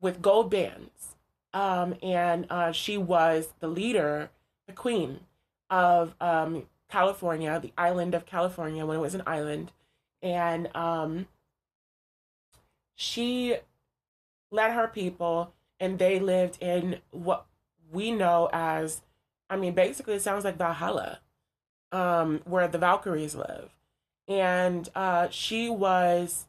with 0.00 0.22
gold 0.22 0.50
bands. 0.50 1.16
Um, 1.52 1.96
and 2.02 2.46
uh, 2.50 2.72
she 2.72 2.96
was 2.96 3.48
the 3.60 3.68
leader, 3.68 4.30
the 4.66 4.72
queen 4.72 5.20
of 5.70 6.14
um, 6.20 6.66
California, 6.88 7.58
the 7.60 7.72
island 7.76 8.14
of 8.14 8.26
California 8.26 8.84
when 8.86 8.98
it 8.98 9.00
was 9.00 9.14
an 9.14 9.22
island. 9.26 9.72
And 10.22 10.74
um, 10.74 11.26
she 12.94 13.56
led 14.50 14.72
her 14.72 14.88
people, 14.88 15.52
and 15.78 15.98
they 15.98 16.18
lived 16.18 16.58
in 16.60 17.00
what 17.10 17.46
we 17.92 18.10
know 18.10 18.48
as, 18.52 19.02
I 19.50 19.56
mean, 19.56 19.74
basically, 19.74 20.14
it 20.14 20.22
sounds 20.22 20.44
like 20.44 20.56
Valhalla, 20.56 21.20
um, 21.92 22.40
where 22.44 22.68
the 22.68 22.78
Valkyries 22.78 23.34
live. 23.34 23.70
And 24.28 24.88
uh, 24.94 25.28
she 25.30 25.68
was 25.68 26.46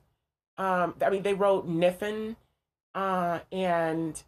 um, 0.57 0.95
I 1.01 1.09
mean, 1.09 1.23
they 1.23 1.33
wrote 1.33 1.69
Niffen 1.69 2.35
uh, 2.95 3.39
and 3.51 4.21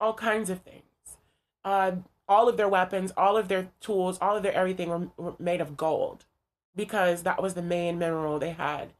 all 0.00 0.14
kinds 0.14 0.50
of 0.50 0.60
things. 0.60 0.82
Uh, 1.64 1.92
all 2.28 2.48
of 2.48 2.56
their 2.56 2.68
weapons, 2.68 3.12
all 3.16 3.36
of 3.36 3.48
their 3.48 3.70
tools, 3.80 4.18
all 4.20 4.36
of 4.36 4.42
their 4.42 4.52
everything 4.52 4.88
were, 4.88 5.08
were 5.16 5.34
made 5.38 5.60
of 5.60 5.76
gold 5.76 6.24
because 6.76 7.22
that 7.22 7.42
was 7.42 7.54
the 7.54 7.62
main 7.62 7.98
mineral 7.98 8.38
they 8.38 8.50
had 8.50 8.92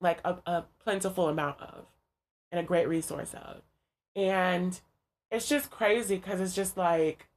like 0.00 0.20
a, 0.24 0.36
a 0.46 0.64
plentiful 0.82 1.28
amount 1.28 1.60
of 1.60 1.86
and 2.50 2.60
a 2.60 2.64
great 2.64 2.88
resource 2.88 3.34
of. 3.34 3.62
And 4.14 4.80
it's 5.30 5.48
just 5.48 5.70
crazy 5.70 6.16
because 6.16 6.40
it's 6.40 6.54
just 6.54 6.76
like 6.76 7.28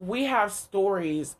we 0.00 0.24
have 0.24 0.50
stories 0.50 1.36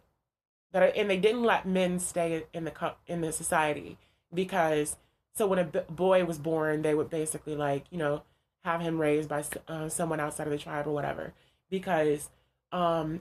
that 0.73 0.83
are, 0.83 0.93
and 0.95 1.11
they 1.11 1.17
didn't 1.17 1.43
let 1.43 1.67
men 1.67 1.99
stay 1.99 2.45
in 2.53 2.65
the 2.65 2.95
in 3.07 3.21
the 3.21 3.33
society 3.33 3.99
because 4.33 4.97
so 5.35 5.47
when 5.47 5.59
a 5.59 5.65
boy 5.65 6.25
was 6.25 6.39
born, 6.39 6.83
they 6.83 6.95
would 6.95 7.11
basically 7.11 7.57
like 7.57 7.85
you 7.91 7.99
know 7.99 8.23
have 8.65 8.81
him 8.81 9.01
raised 9.01 9.29
by 9.29 9.45
uh, 9.67 9.89
someone 9.89 10.21
outside 10.21 10.47
of 10.47 10.53
the 10.53 10.59
tribe 10.59 10.87
or 10.87 10.93
whatever, 10.93 11.33
because 11.71 12.31
um, 12.73 13.21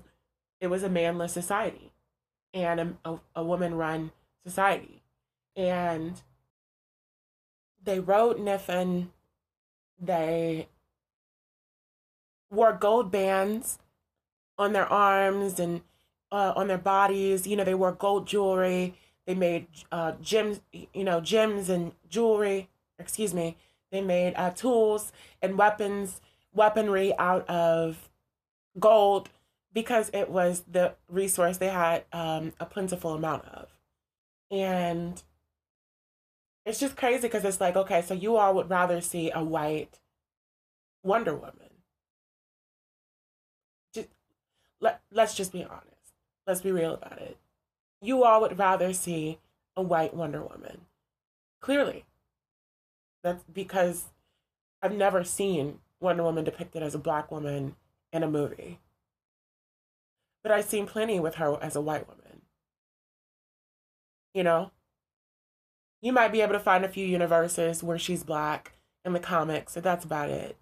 it 0.60 0.68
was 0.68 0.84
a 0.84 0.90
manless 0.90 1.34
society 1.34 1.92
and 2.54 2.80
a, 2.80 2.96
a, 3.06 3.20
a 3.38 3.44
woman 3.44 3.76
run 3.76 4.12
society, 4.46 5.02
and 5.56 6.22
they 7.84 8.00
rode 8.00 8.38
Niffen. 8.38 9.08
They 10.00 10.68
wore 12.50 12.74
gold 12.74 13.12
bands 13.12 13.80
on 14.58 14.74
their 14.74 14.86
arms 14.86 15.60
and 15.60 15.82
uh, 16.32 16.54
on 16.56 16.68
their 16.68 16.78
bodies. 16.78 17.48
You 17.48 17.56
know, 17.56 17.64
they 17.64 17.76
wore 17.76 17.92
gold 17.92 18.28
jewelry. 18.28 18.96
They 19.26 19.36
made 19.36 19.68
uh, 19.92 20.14
gems, 20.22 20.62
you 20.72 21.04
know, 21.04 21.22
gems 21.22 21.70
and 21.70 21.94
jewelry. 22.10 22.70
Excuse 23.00 23.34
me. 23.34 23.58
They 23.92 24.02
made 24.02 24.34
uh, 24.36 24.52
tools 24.52 25.12
and 25.42 25.58
weapons, 25.58 26.22
weaponry 26.54 27.14
out 27.18 27.48
of 27.50 28.10
gold 28.80 29.30
because 29.74 30.10
it 30.14 30.30
was 30.30 30.64
the 30.70 30.96
resource 31.08 31.58
they 31.58 31.70
had 31.70 32.06
um, 32.12 32.54
a 32.60 32.66
plentiful 32.66 33.14
amount 33.14 33.46
of. 33.46 33.70
And 34.50 35.22
it's 36.66 36.80
just 36.80 36.98
crazy 36.98 37.22
because 37.24 37.46
it's 37.46 37.62
like, 37.62 37.76
okay, 37.76 38.02
so 38.02 38.14
you 38.14 38.36
all 38.36 38.54
would 38.56 38.70
rather 38.70 39.02
see 39.02 39.32
a 39.34 39.44
white 39.44 40.00
Wonder 41.04 41.34
Woman. 41.34 41.54
Just 43.94 44.10
let, 44.80 45.02
let's 45.12 45.36
just 45.36 45.52
be 45.52 45.64
honest. 45.64 45.88
Let's 46.46 46.62
be 46.62 46.72
real 46.72 46.94
about 46.94 47.20
it. 47.20 47.38
You 48.02 48.24
all 48.24 48.42
would 48.42 48.60
rather 48.60 48.94
see 48.94 49.40
a 49.76 49.82
white 49.82 50.14
Wonder 50.14 50.42
Woman. 50.42 50.82
Clearly. 51.62 52.06
That's 53.24 53.44
because 53.44 54.06
I've 54.82 54.94
never 54.94 55.24
seen 55.24 55.80
Wonder 56.00 56.24
Woman 56.24 56.44
depicted 56.44 56.84
as 56.84 56.96
a 56.96 57.00
black 57.00 57.32
woman 57.32 57.76
in 58.12 58.24
a 58.24 58.30
movie. 58.30 58.80
But 60.44 60.52
I've 60.52 60.66
seen 60.66 60.88
plenty 60.88 61.20
with 61.20 61.36
her 61.36 61.58
as 61.62 61.76
a 61.76 61.82
white 61.82 62.08
woman. 62.08 62.42
You 64.34 64.44
know? 64.44 64.72
You 66.02 66.14
might 66.14 66.32
be 66.32 66.42
able 66.42 66.54
to 66.54 66.60
find 66.60 66.84
a 66.84 66.90
few 66.90 67.06
universes 67.06 67.84
where 67.84 68.00
she's 68.00 68.24
black 68.24 68.74
in 69.06 69.14
the 69.14 69.20
comics, 69.20 69.76
but 69.76 69.84
that's 69.84 70.06
about 70.06 70.30
it. 70.30 70.58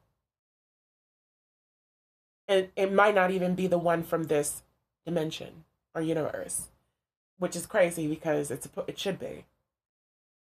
And 2.47 2.69
it 2.75 2.91
might 2.91 3.15
not 3.15 3.31
even 3.31 3.55
be 3.55 3.67
the 3.67 3.77
one 3.77 4.03
from 4.03 4.23
this 4.23 4.63
dimension 5.05 5.65
or 5.93 6.01
universe, 6.01 6.67
which 7.37 7.55
is 7.55 7.65
crazy 7.65 8.07
because 8.07 8.51
it's 8.51 8.67
it 8.87 8.97
should 8.99 9.19
be, 9.19 9.45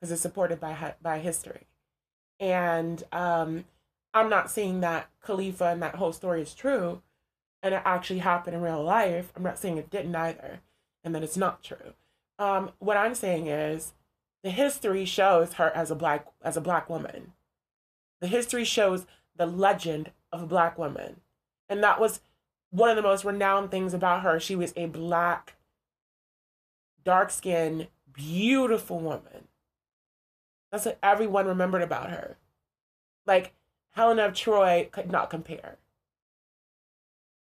because 0.00 0.10
it's 0.10 0.22
supported 0.22 0.60
by 0.60 0.94
by 1.02 1.18
history, 1.18 1.66
and 2.38 3.04
um, 3.12 3.64
I'm 4.14 4.30
not 4.30 4.50
saying 4.50 4.80
that 4.80 5.08
Calafia 5.22 5.72
and 5.72 5.82
that 5.82 5.96
whole 5.96 6.12
story 6.12 6.40
is 6.40 6.54
true, 6.54 7.02
and 7.62 7.74
it 7.74 7.82
actually 7.84 8.20
happened 8.20 8.56
in 8.56 8.62
real 8.62 8.82
life. 8.82 9.32
I'm 9.36 9.42
not 9.42 9.58
saying 9.58 9.76
it 9.76 9.90
didn't 9.90 10.16
either, 10.16 10.60
and 11.04 11.14
that 11.14 11.22
it's 11.22 11.36
not 11.36 11.62
true. 11.62 11.94
Um, 12.38 12.70
what 12.78 12.96
I'm 12.96 13.14
saying 13.14 13.48
is 13.48 13.92
the 14.42 14.50
history 14.50 15.04
shows 15.04 15.54
her 15.54 15.70
as 15.74 15.90
a 15.90 15.94
black 15.94 16.26
as 16.42 16.56
a 16.56 16.60
black 16.60 16.88
woman. 16.88 17.32
The 18.20 18.26
history 18.26 18.64
shows 18.64 19.06
the 19.36 19.46
legend 19.46 20.10
of 20.32 20.42
a 20.42 20.46
black 20.46 20.78
woman. 20.78 21.20
And 21.68 21.82
that 21.82 22.00
was 22.00 22.20
one 22.70 22.90
of 22.90 22.96
the 22.96 23.02
most 23.02 23.24
renowned 23.24 23.70
things 23.70 23.94
about 23.94 24.22
her. 24.22 24.38
She 24.38 24.56
was 24.56 24.72
a 24.76 24.86
black, 24.86 25.54
dark 27.04 27.30
skinned, 27.30 27.88
beautiful 28.12 28.98
woman. 28.98 29.48
That's 30.70 30.84
what 30.84 30.98
everyone 31.02 31.46
remembered 31.46 31.82
about 31.82 32.10
her. 32.10 32.36
Like 33.26 33.54
Helena 33.90 34.26
of 34.26 34.34
Troy 34.34 34.88
could 34.90 35.10
not 35.10 35.30
compare. 35.30 35.76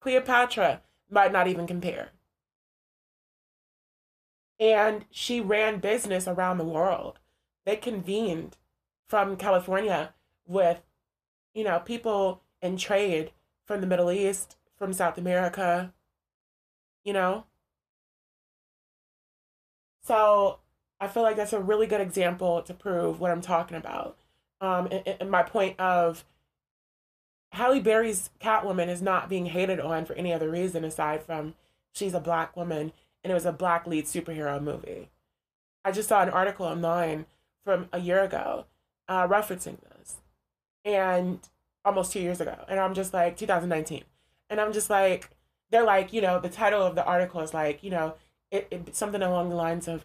Cleopatra 0.00 0.82
might 1.10 1.32
not 1.32 1.48
even 1.48 1.66
compare 1.66 2.10
and 4.60 5.06
she 5.10 5.40
ran 5.40 5.80
business 5.80 6.28
around 6.28 6.58
the 6.58 6.64
world. 6.64 7.18
They 7.64 7.76
convened 7.76 8.58
from 9.08 9.36
California 9.36 10.12
with, 10.46 10.82
you 11.54 11.64
know, 11.64 11.80
people 11.80 12.42
in 12.60 12.76
trade 12.76 13.32
from 13.64 13.80
the 13.80 13.86
Middle 13.86 14.10
East, 14.12 14.56
from 14.76 14.92
South 14.92 15.16
America, 15.16 15.94
you 17.04 17.14
know. 17.14 17.44
So 20.02 20.58
I 21.00 21.08
feel 21.08 21.22
like 21.22 21.36
that's 21.36 21.54
a 21.54 21.60
really 21.60 21.86
good 21.86 22.00
example 22.00 22.60
to 22.62 22.74
prove 22.74 23.18
what 23.18 23.30
I'm 23.30 23.40
talking 23.40 23.76
about. 23.78 24.18
Um, 24.60 24.88
and, 24.90 25.16
and 25.20 25.30
my 25.30 25.42
point 25.42 25.80
of 25.80 26.24
Halle 27.52 27.80
Berry's 27.80 28.30
Catwoman 28.40 28.88
is 28.88 29.02
not 29.02 29.28
being 29.28 29.46
hated 29.46 29.80
on 29.80 30.04
for 30.04 30.14
any 30.14 30.32
other 30.32 30.50
reason 30.50 30.84
aside 30.84 31.22
from 31.22 31.54
she's 31.92 32.14
a 32.14 32.20
black 32.20 32.56
woman 32.56 32.92
and 33.22 33.30
it 33.30 33.34
was 33.34 33.46
a 33.46 33.52
black 33.52 33.86
lead 33.86 34.04
superhero 34.04 34.62
movie. 34.62 35.10
I 35.84 35.92
just 35.92 36.08
saw 36.08 36.22
an 36.22 36.30
article 36.30 36.66
online 36.66 37.26
from 37.64 37.88
a 37.92 38.00
year 38.00 38.22
ago 38.22 38.66
uh, 39.08 39.26
referencing 39.26 39.78
this, 39.80 40.16
and 40.84 41.40
almost 41.84 42.12
two 42.12 42.20
years 42.20 42.40
ago, 42.40 42.64
and 42.68 42.78
I'm 42.78 42.94
just 42.94 43.12
like 43.12 43.36
2019, 43.36 44.04
and 44.48 44.60
I'm 44.60 44.72
just 44.72 44.90
like 44.90 45.30
they're 45.70 45.84
like 45.84 46.12
you 46.12 46.20
know 46.20 46.38
the 46.40 46.48
title 46.48 46.82
of 46.82 46.94
the 46.94 47.04
article 47.04 47.40
is 47.40 47.54
like 47.54 47.82
you 47.82 47.90
know 47.90 48.14
it, 48.50 48.68
it 48.70 48.94
something 48.96 49.22
along 49.22 49.48
the 49.48 49.56
lines 49.56 49.88
of 49.88 50.04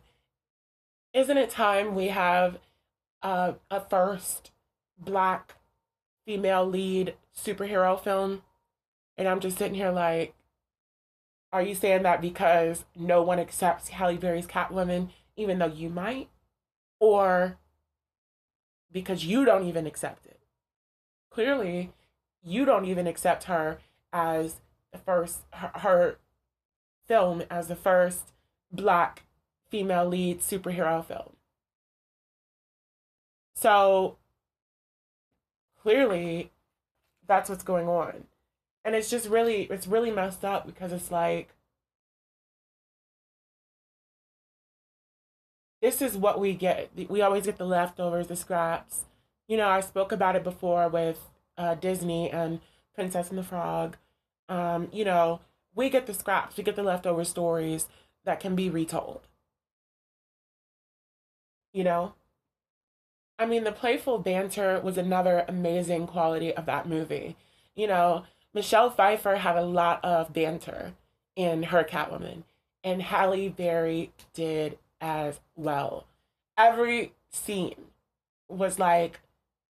isn't 1.13 1.37
it 1.37 1.49
time 1.49 1.95
we 1.95 2.07
have 2.07 2.57
uh, 3.23 3.53
a 3.71 3.79
first 3.81 4.51
black 4.97 5.55
female 6.25 6.65
lead 6.65 7.15
superhero 7.37 7.99
film 7.99 8.41
and 9.17 9.27
i'm 9.27 9.39
just 9.39 9.57
sitting 9.57 9.75
here 9.75 9.91
like 9.91 10.33
are 11.55 11.61
you 11.61 11.73
saying 11.73 12.03
that 12.03 12.19
because 12.19 12.83
no 12.97 13.21
one 13.23 13.39
accepts 13.39 13.87
Halle 13.87 14.17
Berry's 14.17 14.45
Catwoman, 14.45 15.11
even 15.37 15.57
though 15.57 15.67
you 15.67 15.87
might? 15.87 16.27
Or 16.99 17.57
because 18.91 19.23
you 19.23 19.45
don't 19.45 19.65
even 19.65 19.87
accept 19.87 20.25
it? 20.25 20.41
Clearly, 21.29 21.93
you 22.43 22.65
don't 22.65 22.83
even 22.83 23.07
accept 23.07 23.45
her 23.45 23.77
as 24.11 24.57
the 24.91 24.97
first, 24.97 25.43
her, 25.53 25.71
her 25.75 26.17
film 27.07 27.43
as 27.49 27.69
the 27.69 27.75
first 27.77 28.33
black 28.69 29.23
female 29.69 30.05
lead 30.05 30.41
superhero 30.41 31.05
film. 31.05 31.37
So 33.55 34.17
clearly, 35.81 36.51
that's 37.27 37.49
what's 37.49 37.63
going 37.63 37.87
on. 37.87 38.25
And 38.85 38.95
it's 38.95 39.09
just 39.09 39.29
really 39.29 39.63
it's 39.63 39.87
really 39.87 40.11
messed 40.11 40.45
up 40.45 40.65
because 40.65 40.91
it's 40.93 41.11
like 41.11 41.49
this 45.81 46.01
is 46.01 46.17
what 46.17 46.39
we 46.39 46.53
get. 46.53 46.89
We 47.09 47.21
always 47.21 47.45
get 47.45 47.57
the 47.57 47.65
leftovers 47.65 48.27
the 48.27 48.35
scraps. 48.35 49.05
You 49.47 49.57
know 49.57 49.69
i 49.69 49.79
spoke 49.79 50.11
about 50.11 50.35
it 50.35 50.43
before 50.43 50.89
with 50.89 51.19
uh, 51.57 51.75
disney 51.75 52.29
and 52.31 52.59
princess 52.95 53.29
and 53.29 53.37
the 53.37 53.43
frog. 53.43 53.97
Um, 54.49 54.89
you 54.91 55.05
know 55.05 55.41
we 55.75 55.89
get 55.89 56.05
the 56.07 56.13
scraps 56.13 56.57
we 56.57 56.63
get 56.63 56.75
the 56.75 56.83
leftover 56.83 57.23
stories 57.25 57.87
that 58.25 58.39
can 58.39 58.55
be 58.55 58.69
retold. 58.69 59.27
You 61.73 61.83
know 61.83 62.15
i 63.37 63.45
mean 63.45 63.63
the 63.63 63.71
playful 63.71 64.17
banter 64.19 64.79
was 64.79 64.97
another 64.97 65.45
amazing 65.47 66.07
quality 66.07 66.53
of 66.53 66.65
that 66.65 66.87
movie 66.87 67.35
you 67.75 67.87
know 67.87 68.25
Michelle 68.55 68.89
Pfeiffer 68.89 69.35
had 69.35 69.57
a 69.57 69.65
lot 69.65 70.03
of 70.03 70.31
banter 70.31 70.93
in 71.35 71.63
her 71.63 71.83
Catwoman, 71.83 72.43
and 72.85 73.01
Halle 73.01 73.49
Berry 73.49 74.13
did 74.33 74.77
as 75.01 75.41
well. 75.57 76.07
Every 76.57 77.11
scene 77.29 77.75
was 78.47 78.79
like 78.79 79.19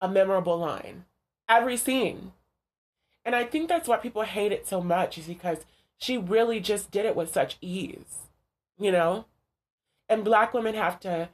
a 0.02 0.10
memorable 0.10 0.58
line. 0.58 1.06
Every 1.48 1.78
scene. 1.78 2.32
And 3.24 3.34
I 3.34 3.44
think 3.44 3.70
that's 3.70 3.88
why 3.88 3.96
people 3.96 4.22
hate 4.22 4.52
it 4.52 4.68
so 4.68 4.82
much, 4.82 5.16
is 5.16 5.26
because 5.26 5.64
she 5.96 6.18
really 6.18 6.60
just 6.60 6.90
did 6.90 7.06
it 7.06 7.16
with 7.16 7.32
such 7.32 7.56
ease, 7.62 8.28
you 8.78 8.92
know? 8.92 9.24
And 10.06 10.22
black 10.22 10.52
women 10.52 10.74
have 10.74 11.00
to 11.00 11.30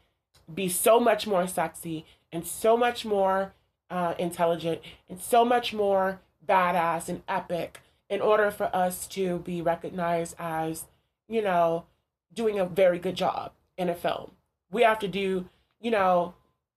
be 0.54 0.68
so 0.68 1.00
much 1.00 1.26
more 1.26 1.46
sexy 1.46 2.04
and 2.30 2.46
so 2.46 2.76
much 2.76 3.04
more 3.04 3.52
uh, 3.90 4.14
intelligent 4.18 4.80
and 5.08 5.20
so 5.20 5.44
much 5.44 5.74
more 5.74 6.20
badass 6.46 7.08
and 7.08 7.22
epic 7.28 7.80
in 8.08 8.20
order 8.20 8.50
for 8.50 8.74
us 8.74 9.06
to 9.06 9.38
be 9.40 9.62
recognized 9.62 10.34
as, 10.38 10.84
you 11.28 11.42
know, 11.42 11.84
doing 12.32 12.58
a 12.58 12.64
very 12.64 12.98
good 12.98 13.14
job 13.14 13.52
in 13.76 13.88
a 13.88 13.94
film. 13.94 14.32
We 14.70 14.82
have 14.82 14.98
to 15.00 15.08
do, 15.08 15.48
you 15.80 15.90
know, 15.90 16.34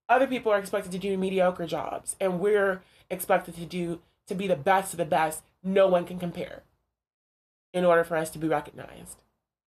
other 0.07 0.27
people 0.27 0.51
are 0.51 0.59
expected 0.59 0.91
to 0.91 0.99
do 0.99 1.17
mediocre 1.17 1.65
jobs 1.65 2.15
and 2.19 2.39
we're 2.39 2.81
expected 3.09 3.55
to 3.55 3.65
do 3.65 4.01
to 4.27 4.35
be 4.35 4.47
the 4.47 4.55
best 4.55 4.93
of 4.93 4.97
the 4.97 5.05
best 5.05 5.43
no 5.63 5.87
one 5.87 6.05
can 6.05 6.19
compare 6.19 6.63
in 7.73 7.85
order 7.85 8.03
for 8.03 8.15
us 8.15 8.29
to 8.31 8.39
be 8.39 8.47
recognized 8.47 9.21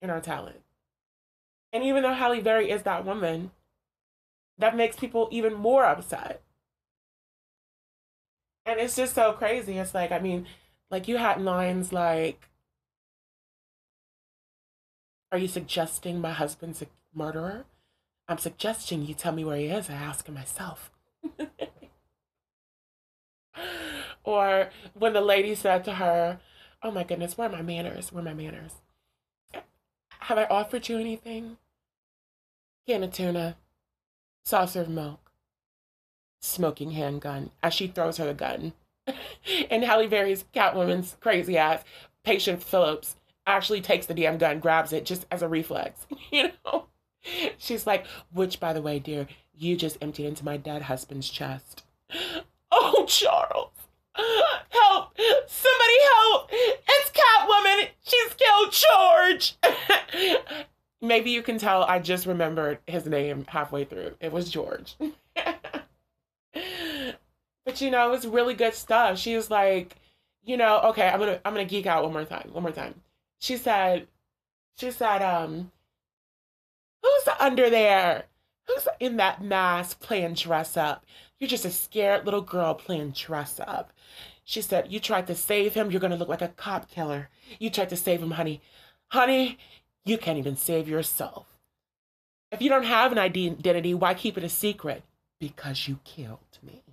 in 0.02 0.10
our 0.10 0.22
talent. 0.22 0.62
And 1.74 1.84
even 1.84 2.04
though 2.04 2.14
Halle 2.14 2.42
Berry 2.42 2.70
is 2.70 2.84
that 2.84 3.06
woman, 3.06 3.52
that 4.58 4.76
makes 4.76 4.96
people 4.96 5.28
even 5.32 5.54
more 5.54 5.86
upset 5.86 6.42
and 8.66 8.80
it's 8.80 8.96
just 8.96 9.14
so 9.16 9.34
crazy. 9.34 9.78
It's 9.78 9.94
like, 9.94 10.12
I 10.12 10.20
mean, 10.20 10.48
like 10.90 11.08
you 11.08 11.18
had 11.18 11.42
lines 11.42 11.94
like, 11.94 12.50
Are 15.32 15.38
you 15.38 15.48
suggesting 15.48 16.20
my 16.22 16.32
husband's 16.32 16.82
a 16.82 16.88
murderer? 17.14 17.66
I'm 18.28 18.38
suggesting 18.38 19.06
you 19.06 19.14
tell 19.14 19.34
me 19.34 19.44
where 19.44 19.58
he 19.58 19.66
is. 19.66 19.90
I 19.90 19.94
ask 19.94 20.28
him 20.28 20.36
myself. 20.36 20.92
or 24.24 24.70
when 24.94 25.14
the 25.14 25.22
lady 25.22 25.54
said 25.56 25.84
to 25.86 25.96
her, 25.96 26.40
Oh 26.82 26.92
my 26.92 27.04
goodness, 27.04 27.38
where 27.38 27.50
are 27.50 27.52
my 27.52 27.62
manners? 27.62 28.12
Where 28.12 28.22
are 28.22 28.26
my 28.26 28.34
manners? 28.34 28.72
Have 30.22 30.38
I 30.38 30.46
offered 30.46 30.90
you 30.90 30.98
anything? 30.98 31.58
Can 32.88 33.04
of 33.04 33.12
tuna, 33.12 33.58
saucer 34.46 34.82
of 34.82 34.90
milk, 34.90 35.32
smoking 36.40 36.92
handgun, 36.92 37.50
as 37.64 37.74
she 37.74 37.88
throws 37.88 38.18
her 38.18 38.28
the 38.28 38.34
gun. 38.34 38.74
and 39.70 39.84
Halle 39.84 40.08
Berry's 40.08 40.46
Catwoman's 40.54 41.18
crazy 41.20 41.58
ass, 41.58 41.84
Patience 42.24 42.64
Phillips, 42.64 43.16
actually 43.48 43.82
takes 43.82 44.06
the 44.06 44.14
damn 44.14 44.38
gun, 44.38 44.60
grabs 44.60 44.94
it 44.94 45.06
just 45.06 45.26
as 45.32 45.42
a 45.42 45.48
reflex. 45.48 46.06
You 46.32 46.52
know? 46.66 46.86
She's 47.58 47.88
like, 47.88 48.06
which, 48.32 48.60
by 48.60 48.74
the 48.74 48.82
way, 48.82 49.00
dear, 49.00 49.28
you 49.58 49.76
just 49.76 49.98
emptied 50.02 50.28
into 50.28 50.46
my 50.46 50.58
dead 50.58 50.84
husband's 50.84 51.30
chest. 51.30 51.84
Oh, 52.78 53.06
Charles. 53.08 53.72
Help! 54.16 55.18
Somebody 55.48 55.94
help! 56.14 56.50
It's 56.52 57.12
Catwoman! 57.12 57.88
She's 58.04 58.34
killed 58.34 58.74
George! 58.74 60.66
Maybe 61.08 61.32
you 61.32 61.42
can 61.42 61.58
tell 61.58 61.84
I 61.84 62.00
just 62.00 62.26
remembered 62.26 62.80
his 62.88 63.06
name 63.06 63.46
halfway 63.48 63.86
through. 63.86 64.16
It 64.20 64.32
was 64.32 64.50
George. 64.50 64.96
but 66.54 67.82
you 67.82 67.92
know, 67.92 68.14
it's 68.14 68.26
really 68.26 68.54
good 68.54 68.74
stuff. 68.74 69.18
She 69.18 69.36
was 69.36 69.50
like, 69.50 69.96
you 70.44 70.58
know, 70.58 70.80
okay, 70.86 71.08
I'm 71.08 71.20
gonna 71.20 71.40
I'm 71.46 71.54
gonna 71.54 71.66
geek 71.66 71.86
out 71.86 72.04
one 72.04 72.14
more 72.14 72.26
time. 72.26 72.50
One 72.52 72.64
more 72.64 72.72
time. 72.72 73.02
She 73.40 73.58
said, 73.58 74.08
she 74.78 74.92
said, 74.92 75.22
um, 75.22 75.72
who's 77.02 77.34
under 77.40 77.70
there? 77.70 78.26
Who's 78.68 78.88
in 79.00 79.18
that 79.18 79.44
mask 79.44 80.00
playing 80.00 80.34
dress 80.34 80.76
up? 80.76 81.06
You're 81.40 81.50
just 81.50 81.66
a 81.66 81.72
scared 81.72 82.26
little 82.26 82.42
girl 82.42 82.74
playing 82.74 83.12
dress 83.12 83.60
up. 83.60 83.92
She 84.44 84.62
said, 84.62 84.92
You 84.92 85.00
tried 85.00 85.28
to 85.28 85.36
save 85.36 85.74
him. 85.74 85.92
You're 85.92 86.00
going 86.00 86.12
to 86.12 86.18
look 86.18 86.30
like 86.30 86.42
a 86.42 86.50
cop 86.50 86.90
killer. 86.90 87.30
You 87.60 87.70
tried 87.70 87.90
to 87.90 87.98
save 87.98 88.22
him, 88.22 88.32
honey. 88.32 88.62
Honey, 89.08 89.58
you 90.06 90.18
can't 90.18 90.38
even 90.38 90.56
save 90.56 90.88
yourself. 90.88 91.48
If 92.52 92.62
you 92.62 92.70
don't 92.70 92.86
have 92.86 93.12
an 93.12 93.18
identity, 93.18 93.94
why 93.94 94.14
keep 94.14 94.38
it 94.38 94.44
a 94.44 94.50
secret? 94.50 95.04
Because 95.40 95.88
you 95.88 96.00
killed 96.06 96.60
me. 96.64 96.84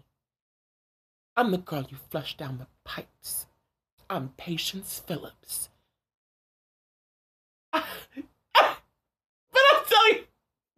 I'm 1.37 1.51
the 1.51 1.59
girl 1.59 1.87
you 1.88 1.98
flushed 2.11 2.38
down 2.38 2.59
the 2.59 2.66
pipes. 2.85 3.46
I'm 4.11 4.31
Patience 4.37 5.03
Phillips. 5.07 5.68
but 7.72 7.85
I'm 9.55 9.85
telling 9.88 10.12
you, 10.12 10.25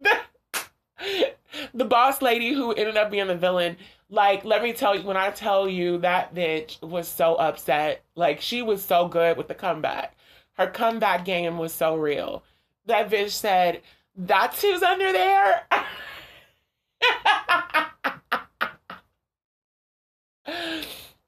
the, 0.01 1.31
the 1.73 1.85
boss 1.85 2.21
lady 2.21 2.53
who 2.53 2.71
ended 2.73 2.95
up 2.95 3.11
being 3.11 3.27
the 3.27 3.35
villain, 3.35 3.77
like, 4.09 4.45
let 4.45 4.61
me 4.61 4.71
tell 4.71 4.95
you, 4.95 5.03
when 5.03 5.17
I 5.17 5.31
tell 5.31 5.67
you 5.67 5.97
that 5.99 6.33
bitch 6.33 6.81
was 6.81 7.07
so 7.07 7.35
upset, 7.35 8.03
like, 8.15 8.39
she 8.39 8.61
was 8.61 8.83
so 8.83 9.07
good 9.07 9.35
with 9.35 9.47
the 9.47 9.55
comeback. 9.55 10.15
Her 10.55 10.67
comeback 10.67 11.25
game 11.25 11.57
was 11.57 11.73
so 11.73 11.95
real. 11.95 12.43
That 12.85 13.09
bitch 13.09 13.31
said, 13.31 13.81
That's 14.15 14.61
who's 14.61 14.83
under 14.83 15.11
there? 15.11 15.63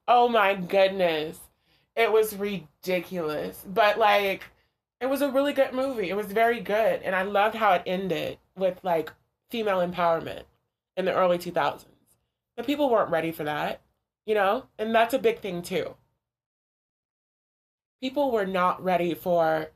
oh 0.08 0.30
my 0.30 0.56
goodness. 0.56 1.40
It 1.96 2.12
was 2.12 2.36
ridiculous. 2.36 3.64
But 3.68 3.98
like 3.98 4.44
it 5.00 5.08
was 5.08 5.22
a 5.22 5.30
really 5.32 5.54
good 5.54 5.74
movie. 5.74 6.10
It 6.10 6.16
was 6.16 6.28
very 6.28 6.60
good. 6.60 7.02
And 7.04 7.16
I 7.16 7.22
loved 7.24 7.56
how 7.56 7.74
it 7.74 7.84
ended 7.86 8.38
with 8.56 8.80
like 8.84 9.12
female 9.50 9.86
empowerment 9.86 10.44
in 10.96 11.06
the 11.06 11.14
early 11.14 11.38
2000s. 11.38 11.86
But 12.56 12.66
people 12.66 12.90
weren't 12.90 13.12
ready 13.12 13.32
for 13.32 13.44
that, 13.44 13.82
you 14.26 14.34
know? 14.34 14.66
And 14.80 14.94
that's 14.94 15.14
a 15.14 15.20
big 15.20 15.40
thing 15.40 15.62
too. 15.62 15.96
People 18.02 18.32
were 18.32 18.46
not 18.46 18.84
ready 18.84 19.14
for 19.14 19.72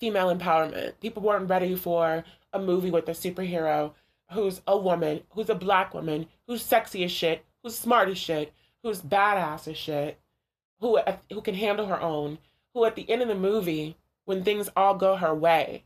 female 0.00 0.34
empowerment. 0.34 0.94
People 1.00 1.22
weren't 1.22 1.50
ready 1.50 1.74
for 1.74 2.24
a 2.52 2.58
movie 2.58 2.90
with 2.90 3.08
a 3.08 3.12
superhero 3.12 3.92
who's 4.32 4.60
a 4.66 4.76
woman, 4.76 5.22
who's 5.30 5.48
a 5.50 5.54
black 5.54 5.94
woman, 5.94 6.26
who's 6.46 6.62
sexy 6.62 7.04
as 7.04 7.12
shit, 7.12 7.44
who's 7.62 7.78
smart 7.78 8.08
as 8.08 8.18
shit, 8.18 8.52
who's 8.82 9.00
badass 9.00 9.68
as 9.68 9.76
shit, 9.76 10.18
who 10.80 10.98
who 11.30 11.40
can 11.40 11.54
handle 11.54 11.86
her 11.86 12.00
own, 12.00 12.38
who 12.74 12.84
at 12.84 12.94
the 12.94 13.08
end 13.10 13.22
of 13.22 13.28
the 13.28 13.34
movie, 13.34 13.96
when 14.24 14.44
things 14.44 14.68
all 14.76 14.94
go 14.94 15.16
her 15.16 15.34
way, 15.34 15.84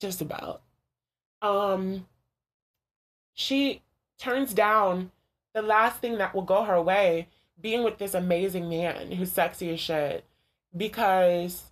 just 0.00 0.20
about, 0.20 0.62
um, 1.42 2.06
she 3.32 3.82
turns 4.18 4.52
down 4.52 5.10
the 5.54 5.62
last 5.62 6.00
thing 6.00 6.18
that 6.18 6.34
will 6.34 6.42
go 6.42 6.64
her 6.64 6.80
way, 6.82 7.28
being 7.60 7.82
with 7.84 7.98
this 7.98 8.14
amazing 8.14 8.68
man 8.68 9.12
who's 9.12 9.32
sexy 9.32 9.70
as 9.70 9.80
shit, 9.80 10.24
because 10.76 11.64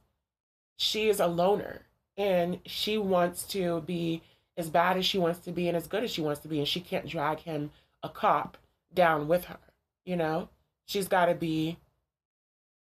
she 0.77 1.09
is 1.09 1.21
a 1.21 1.27
loner 1.27 1.83
and 2.17 2.61
she 2.65 2.97
wants 2.99 3.45
to 3.45 3.83
be 3.83 4.23
as 4.57 4.71
bad 4.71 4.97
as 4.97 5.05
she 5.05 5.19
wants 5.19 5.41
to 5.41 5.53
be 5.53 5.69
and 5.69 5.77
as 5.77 5.87
good 5.87 6.05
as 6.05 6.11
she 6.11 6.21
wants 6.21 6.41
to 6.41 6.49
be, 6.49 6.59
and 6.59 6.69
she 6.69 6.81
can't 6.81 7.09
drag 7.09 7.41
him 7.41 7.71
a 8.03 8.09
cop 8.09 8.57
down 8.93 9.27
with 9.27 9.47
her. 9.47 9.59
You 10.05 10.17
know, 10.17 10.49
she's 10.87 11.09
got 11.09 11.27
to 11.27 11.35
be 11.35 11.79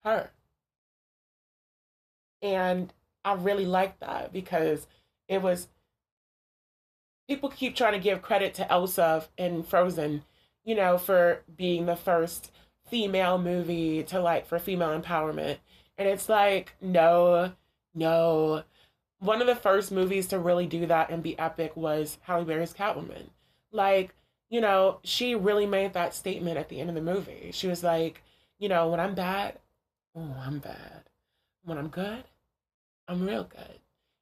her. 0.03 0.31
And 2.41 2.93
I 3.23 3.33
really 3.33 3.65
like 3.65 3.99
that 3.99 4.33
because 4.33 4.85
it 5.27 5.41
was 5.41 5.67
people 7.27 7.49
keep 7.49 7.75
trying 7.75 7.93
to 7.93 7.99
give 7.99 8.21
credit 8.21 8.53
to 8.55 8.71
Elsa 8.71 9.25
in 9.37 9.63
Frozen, 9.63 10.23
you 10.63 10.75
know, 10.75 10.97
for 10.97 11.41
being 11.55 11.85
the 11.85 11.95
first 11.95 12.51
female 12.87 13.37
movie 13.37 14.03
to 14.03 14.19
like 14.19 14.45
for 14.45 14.59
female 14.59 14.99
empowerment. 14.99 15.57
And 15.97 16.07
it's 16.07 16.29
like, 16.29 16.73
no, 16.81 17.53
no. 17.93 18.63
One 19.19 19.41
of 19.41 19.47
the 19.47 19.55
first 19.55 19.91
movies 19.91 20.27
to 20.27 20.39
really 20.39 20.67
do 20.67 20.85
that 20.85 21.09
and 21.09 21.23
be 21.23 21.37
epic 21.39 21.75
was 21.75 22.17
Halle 22.21 22.43
Berry's 22.43 22.73
Catwoman. 22.73 23.29
Like, 23.71 24.13
you 24.49 24.61
know, 24.61 24.99
she 25.03 25.35
really 25.35 25.65
made 25.65 25.93
that 25.93 26.13
statement 26.13 26.57
at 26.57 26.69
the 26.69 26.79
end 26.79 26.89
of 26.89 26.95
the 26.95 27.01
movie. 27.01 27.51
She 27.53 27.67
was 27.67 27.83
like, 27.83 28.21
you 28.59 28.69
know, 28.69 28.89
when 28.89 28.99
I'm 28.99 29.15
bad, 29.15 29.59
oh, 30.15 30.35
I'm 30.39 30.59
bad. 30.59 31.03
When 31.63 31.77
I'm 31.77 31.87
good, 31.87 32.23
I'm 33.07 33.25
real 33.25 33.43
good. 33.43 33.79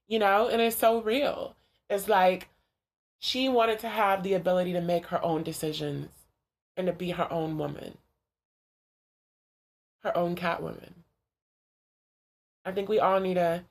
You 0.08 0.19
know, 0.19 0.47
and 0.47 0.62
it's 0.62 0.78
so 0.78 1.02
real. 1.02 1.56
It's 1.89 2.08
like 2.08 2.49
she 3.19 3.49
wanted 3.49 3.80
to 3.80 3.89
have 3.89 4.23
the 4.23 4.34
ability 4.34 4.73
to 4.73 4.82
make 4.82 5.08
her 5.08 5.23
own 5.23 5.43
decisions 5.43 6.12
and 6.76 6.88
to 6.88 6.93
be 6.93 7.12
her 7.12 7.32
own 7.32 7.58
woman, 7.58 7.97
her 10.04 10.16
own 10.18 10.36
Catwoman. 10.36 10.94
I 12.66 12.72
think 12.72 12.89
we 12.89 13.00
all 13.00 13.20
need 13.20 13.36
to 13.36 13.63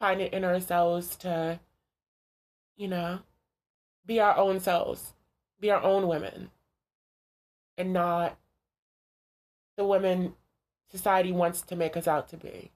find 0.00 0.20
it 0.20 0.32
in 0.32 0.44
ourselves 0.44 1.16
to, 1.16 1.60
you 2.76 2.88
know, 2.88 3.20
be 4.04 4.20
our 4.20 4.36
own 4.36 4.58
selves 4.60 5.14
be 5.62 5.70
our 5.70 5.82
own 5.82 6.08
women 6.08 6.50
and 7.78 7.94
not 7.94 8.36
the 9.78 9.84
women 9.84 10.34
society 10.90 11.32
wants 11.32 11.62
to 11.62 11.76
make 11.76 11.96
us 11.96 12.06
out 12.06 12.28
to 12.28 12.36
be. 12.36 12.70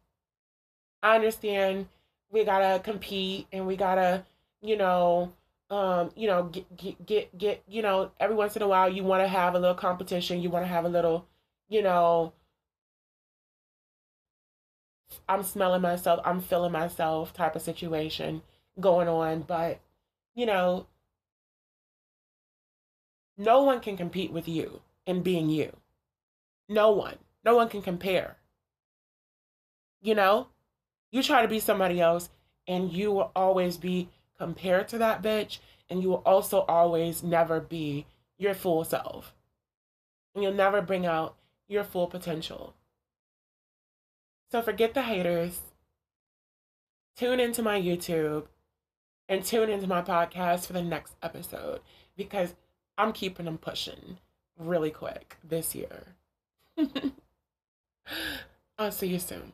I 1.03 1.17
understand 1.17 1.89
we 2.31 2.45
gotta 2.45 2.79
compete 2.79 3.49
and 3.53 3.67
we 3.67 3.77
gotta, 3.77 4.25
you 4.63 4.77
know, 4.77 5.33
um, 5.69 6.11
you 6.15 6.29
know, 6.29 6.45
get, 6.45 6.77
get, 6.77 7.07
get, 7.07 7.37
get, 7.37 7.63
you 7.69 7.83
know, 7.83 8.13
every 8.21 8.37
once 8.37 8.57
in 8.57 8.63
a 8.63 8.69
while 8.69 8.89
you 8.89 9.03
want 9.03 9.23
to 9.23 9.29
have 9.29 9.55
a 9.55 9.59
little 9.59 9.75
competition. 9.75 10.41
You 10.41 10.49
want 10.49 10.63
to 10.65 10.69
have 10.69 10.85
a 10.85 10.89
little, 10.89 11.27
you 11.69 11.83
know, 11.83 12.33
I'm 15.29 15.43
smelling 15.43 15.83
myself, 15.83 16.21
I'm 16.25 16.41
feeling 16.41 16.73
myself 16.73 17.33
type 17.33 17.57
of 17.57 17.63
situation 17.63 18.43
going 18.81 19.09
on. 19.09 19.43
But, 19.43 19.81
you 20.35 20.47
know, 20.47 20.87
no 23.37 23.63
one 23.63 23.81
can 23.81 23.97
compete 23.97 24.33
with 24.33 24.49
you 24.49 24.81
in 25.07 25.23
being 25.23 25.51
you. 25.51 25.77
No 26.69 26.91
one. 26.91 27.17
No 27.45 27.55
one 27.57 27.69
can 27.69 27.83
compare. 27.83 28.37
You 30.03 30.15
know, 30.15 30.49
you 31.11 31.23
try 31.23 31.43
to 31.43 31.49
be 31.49 31.61
somebody 31.61 32.01
else 32.01 32.29
and 32.67 32.93
you 32.93 33.13
will 33.13 33.31
always 33.37 33.77
be 33.77 34.09
compared 34.39 34.89
to 34.89 34.99
that 34.99 35.23
bitch 35.23 35.59
and 35.89 36.03
you 36.03 36.09
will 36.09 36.23
also 36.27 36.61
always 36.69 37.23
never 37.23 37.61
be 37.61 38.07
your 38.39 38.55
full 38.55 38.85
self. 38.85 39.35
And 40.35 40.43
you'll 40.43 40.53
never 40.53 40.83
bring 40.83 41.07
out 41.07 41.37
your 41.69 41.85
full 41.85 42.07
potential. 42.07 42.75
So 44.51 44.63
forget 44.63 44.95
the 44.95 45.03
haters. 45.03 45.61
Tune 47.17 47.41
into 47.41 47.63
my 47.63 47.81
YouTube 47.81 48.47
and 49.29 49.45
tune 49.45 49.71
into 49.71 49.87
my 49.87 50.03
podcast 50.03 50.67
for 50.67 50.73
the 50.73 50.83
next 50.83 51.15
episode 51.23 51.81
because 52.17 52.55
I'm 52.99 53.13
keeping 53.13 53.47
them 53.47 53.59
pushing 53.59 54.19
really 54.59 54.91
quick 54.91 55.37
this 55.43 55.75
year. 55.75 56.15
I'll 58.79 58.93
see 58.93 59.09
you 59.09 59.19
soon. 59.19 59.53